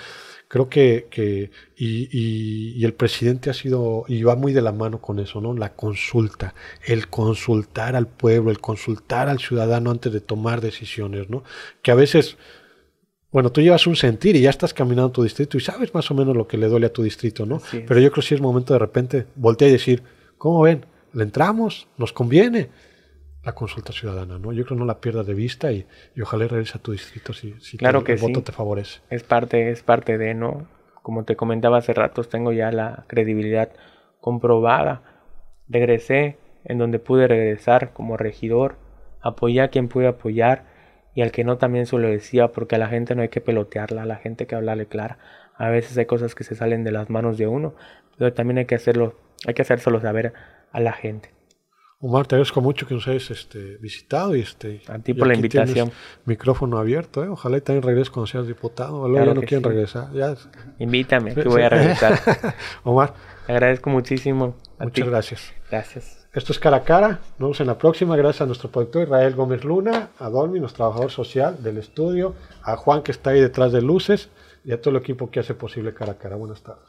creo 0.54 0.70
que, 0.70 1.08
que 1.10 1.50
y, 1.76 2.76
y, 2.78 2.86
el 2.86 2.94
presidente 2.94 3.50
ha 3.50 3.56
sido, 3.56 4.06
y 4.08 4.22
va 4.22 4.36
muy 4.36 4.54
de 4.54 4.62
la 4.62 4.72
mano 4.72 5.02
con 5.02 5.18
eso, 5.18 5.42
¿no? 5.42 5.56
La 5.56 5.74
consulta, 5.74 6.54
el 6.86 7.08
consultar 7.08 7.96
al 7.96 8.06
pueblo, 8.06 8.52
el 8.52 8.60
consultar 8.60 9.30
al 9.30 9.40
ciudadano 9.40 9.90
antes 9.90 10.14
de 10.14 10.22
tomar 10.22 10.62
decisiones, 10.62 11.28
¿no? 11.28 11.44
Que 11.82 11.90
a 11.90 11.96
veces, 11.96 12.38
bueno, 13.32 13.52
tú 13.52 13.62
llevas 13.62 13.88
un 13.88 13.96
sentir 13.96 14.36
y 14.36 14.42
ya 14.42 14.52
estás 14.52 14.76
caminando 14.76 15.10
tu 15.10 15.24
distrito 15.24 15.58
y 15.58 15.60
sabes 15.60 15.92
más 15.96 16.12
o 16.12 16.14
menos 16.14 16.38
lo 16.38 16.48
que 16.48 16.60
le 16.60 16.68
duele 16.68 16.86
a 16.86 16.94
tu 16.94 17.02
distrito, 17.02 17.48
¿no? 17.48 17.60
Pero 17.72 18.00
yo 18.00 18.12
creo 18.12 18.22
que 18.22 18.22
sí 18.22 18.36
es 18.36 18.42
momento 18.42 18.74
de 18.74 18.80
repente 18.80 19.26
voltear 19.36 19.70
y 19.70 19.74
decir, 19.74 20.04
¿cómo 20.38 20.62
ven? 20.62 20.86
¿Le 21.14 21.24
entramos? 21.24 21.88
¿Nos 21.98 22.14
conviene? 22.14 22.70
La 23.44 23.52
consulta 23.54 23.92
ciudadana, 23.92 24.40
¿no? 24.40 24.54
Yo 24.54 24.64
creo 24.64 24.78
que 24.78 24.82
no 24.82 24.86
la 24.86 25.02
pierdas 25.02 25.28
de 25.28 25.34
vista 25.34 25.72
y, 25.72 25.86
ojalá 26.22 26.48
regrese 26.48 26.78
a 26.78 26.82
tu 26.82 26.94
distrito 26.94 27.34
si, 27.34 27.54
si 27.60 27.78
claro 27.78 28.04
que 28.04 28.14
el 28.14 28.20
voto 28.20 28.42
te 28.42 28.52
favorece. 28.52 29.02
Es 29.10 29.24
parte, 29.24 29.70
es 29.70 29.84
parte 29.84 30.18
de, 30.18 30.34
¿no? 30.34 30.68
Como 31.02 31.26
te 31.26 31.36
comentaba 31.36 31.78
hace 31.78 31.94
rato, 31.94 32.24
tengo 32.24 32.54
ya 32.54 32.72
la 32.72 33.04
credibilidad 33.08 33.70
comprobada. 34.22 35.02
Regresé 35.68 36.38
en 36.64 36.78
donde 36.78 37.00
pude 37.00 37.28
regresar 37.28 37.92
como 37.92 38.16
regidor, 38.16 38.78
apoyé 39.22 39.62
a 39.62 39.68
quien 39.68 39.90
pude 39.90 40.08
apoyar 40.08 40.66
y 41.14 41.22
al 41.22 41.32
que 41.32 41.44
no 41.44 41.58
también 41.58 41.86
se 41.86 41.98
lo 41.98 42.08
decía 42.08 42.50
porque 42.50 42.76
a 42.76 42.80
la 42.80 42.88
gente 42.88 43.16
no 43.16 43.22
hay 43.22 43.30
que 43.30 43.42
pelotearla, 43.42 44.04
a 44.04 44.06
la 44.06 44.16
gente 44.16 44.44
hay 44.44 44.48
que 44.48 44.56
hablarle 44.56 44.86
clara. 44.86 45.18
A 45.56 45.70
veces 45.70 45.98
hay 45.98 46.06
cosas 46.06 46.34
que 46.34 46.46
se 46.46 46.56
salen 46.56 46.84
de 46.86 46.92
las 46.92 47.10
manos 47.10 47.38
de 47.38 47.48
uno, 47.48 47.76
pero 48.18 48.34
también 48.34 48.58
hay 48.60 48.66
que 48.66 48.76
hacerlo, 48.76 49.16
hay 49.46 49.54
que 49.54 49.62
hacérselo 49.62 50.00
saber 50.00 50.34
a 50.72 50.80
la 50.80 50.94
gente. 50.94 51.30
Omar, 52.06 52.28
te 52.28 52.36
agradezco 52.36 52.60
mucho 52.60 52.86
que 52.86 52.94
nos 52.94 53.08
hayas 53.08 53.32
este, 53.32 53.78
visitado 53.78 54.36
y 54.36 54.42
este. 54.42 54.82
A 54.90 55.00
ti 55.00 55.14
por 55.14 55.26
la 55.26 55.36
invitación. 55.36 55.90
Micrófono 56.26 56.78
abierto, 56.78 57.24
¿eh? 57.24 57.30
Ojalá 57.30 57.56
y 57.56 57.62
también 57.62 57.82
regreses 57.82 58.10
cuando 58.10 58.28
seas 58.28 58.46
diputado. 58.46 59.08
Luego 59.08 59.26
ya 59.26 59.34
no 59.34 59.40
quieren 59.40 59.64
regresar. 59.64 60.12
Ya. 60.12 60.36
Invítame, 60.80 61.34
que 61.36 61.48
voy 61.48 61.62
a 61.62 61.70
regresar. 61.70 62.20
Omar. 62.84 63.14
Te 63.46 63.54
agradezco 63.54 63.90
muchísimo. 63.90 64.54
Muchas 64.82 65.08
gracias. 65.08 65.54
Gracias. 65.72 66.28
Esto 66.34 66.52
es 66.52 66.60
Cara 66.60 66.78
a 66.78 66.84
Cara. 66.84 67.08
Nos 67.08 67.40
vemos 67.40 67.62
en 67.62 67.68
la 67.68 67.78
próxima. 67.78 68.18
Gracias 68.18 68.42
a 68.42 68.48
nuestro 68.48 68.70
productor 68.70 69.04
Israel 69.04 69.34
Gómez 69.36 69.64
Luna, 69.64 70.10
a 70.20 70.30
Dolmi, 70.30 70.60
nuestro 70.60 70.80
trabajador 70.80 71.10
social 71.10 71.64
del 71.64 71.78
estudio, 71.78 72.36
a 72.64 72.76
Juan 72.76 73.04
que 73.04 73.14
está 73.14 73.30
ahí 73.30 73.40
detrás 73.40 73.72
de 73.72 73.82
luces 73.82 74.28
y 74.66 74.74
a 74.74 74.82
todo 74.82 74.94
el 74.94 75.02
equipo 75.02 75.32
que 75.32 75.40
hace 75.40 75.54
posible 75.54 75.94
Cara 75.94 76.12
a 76.12 76.18
Cara. 76.18 76.36
Buenas 76.36 76.62
tardes. 76.64 76.84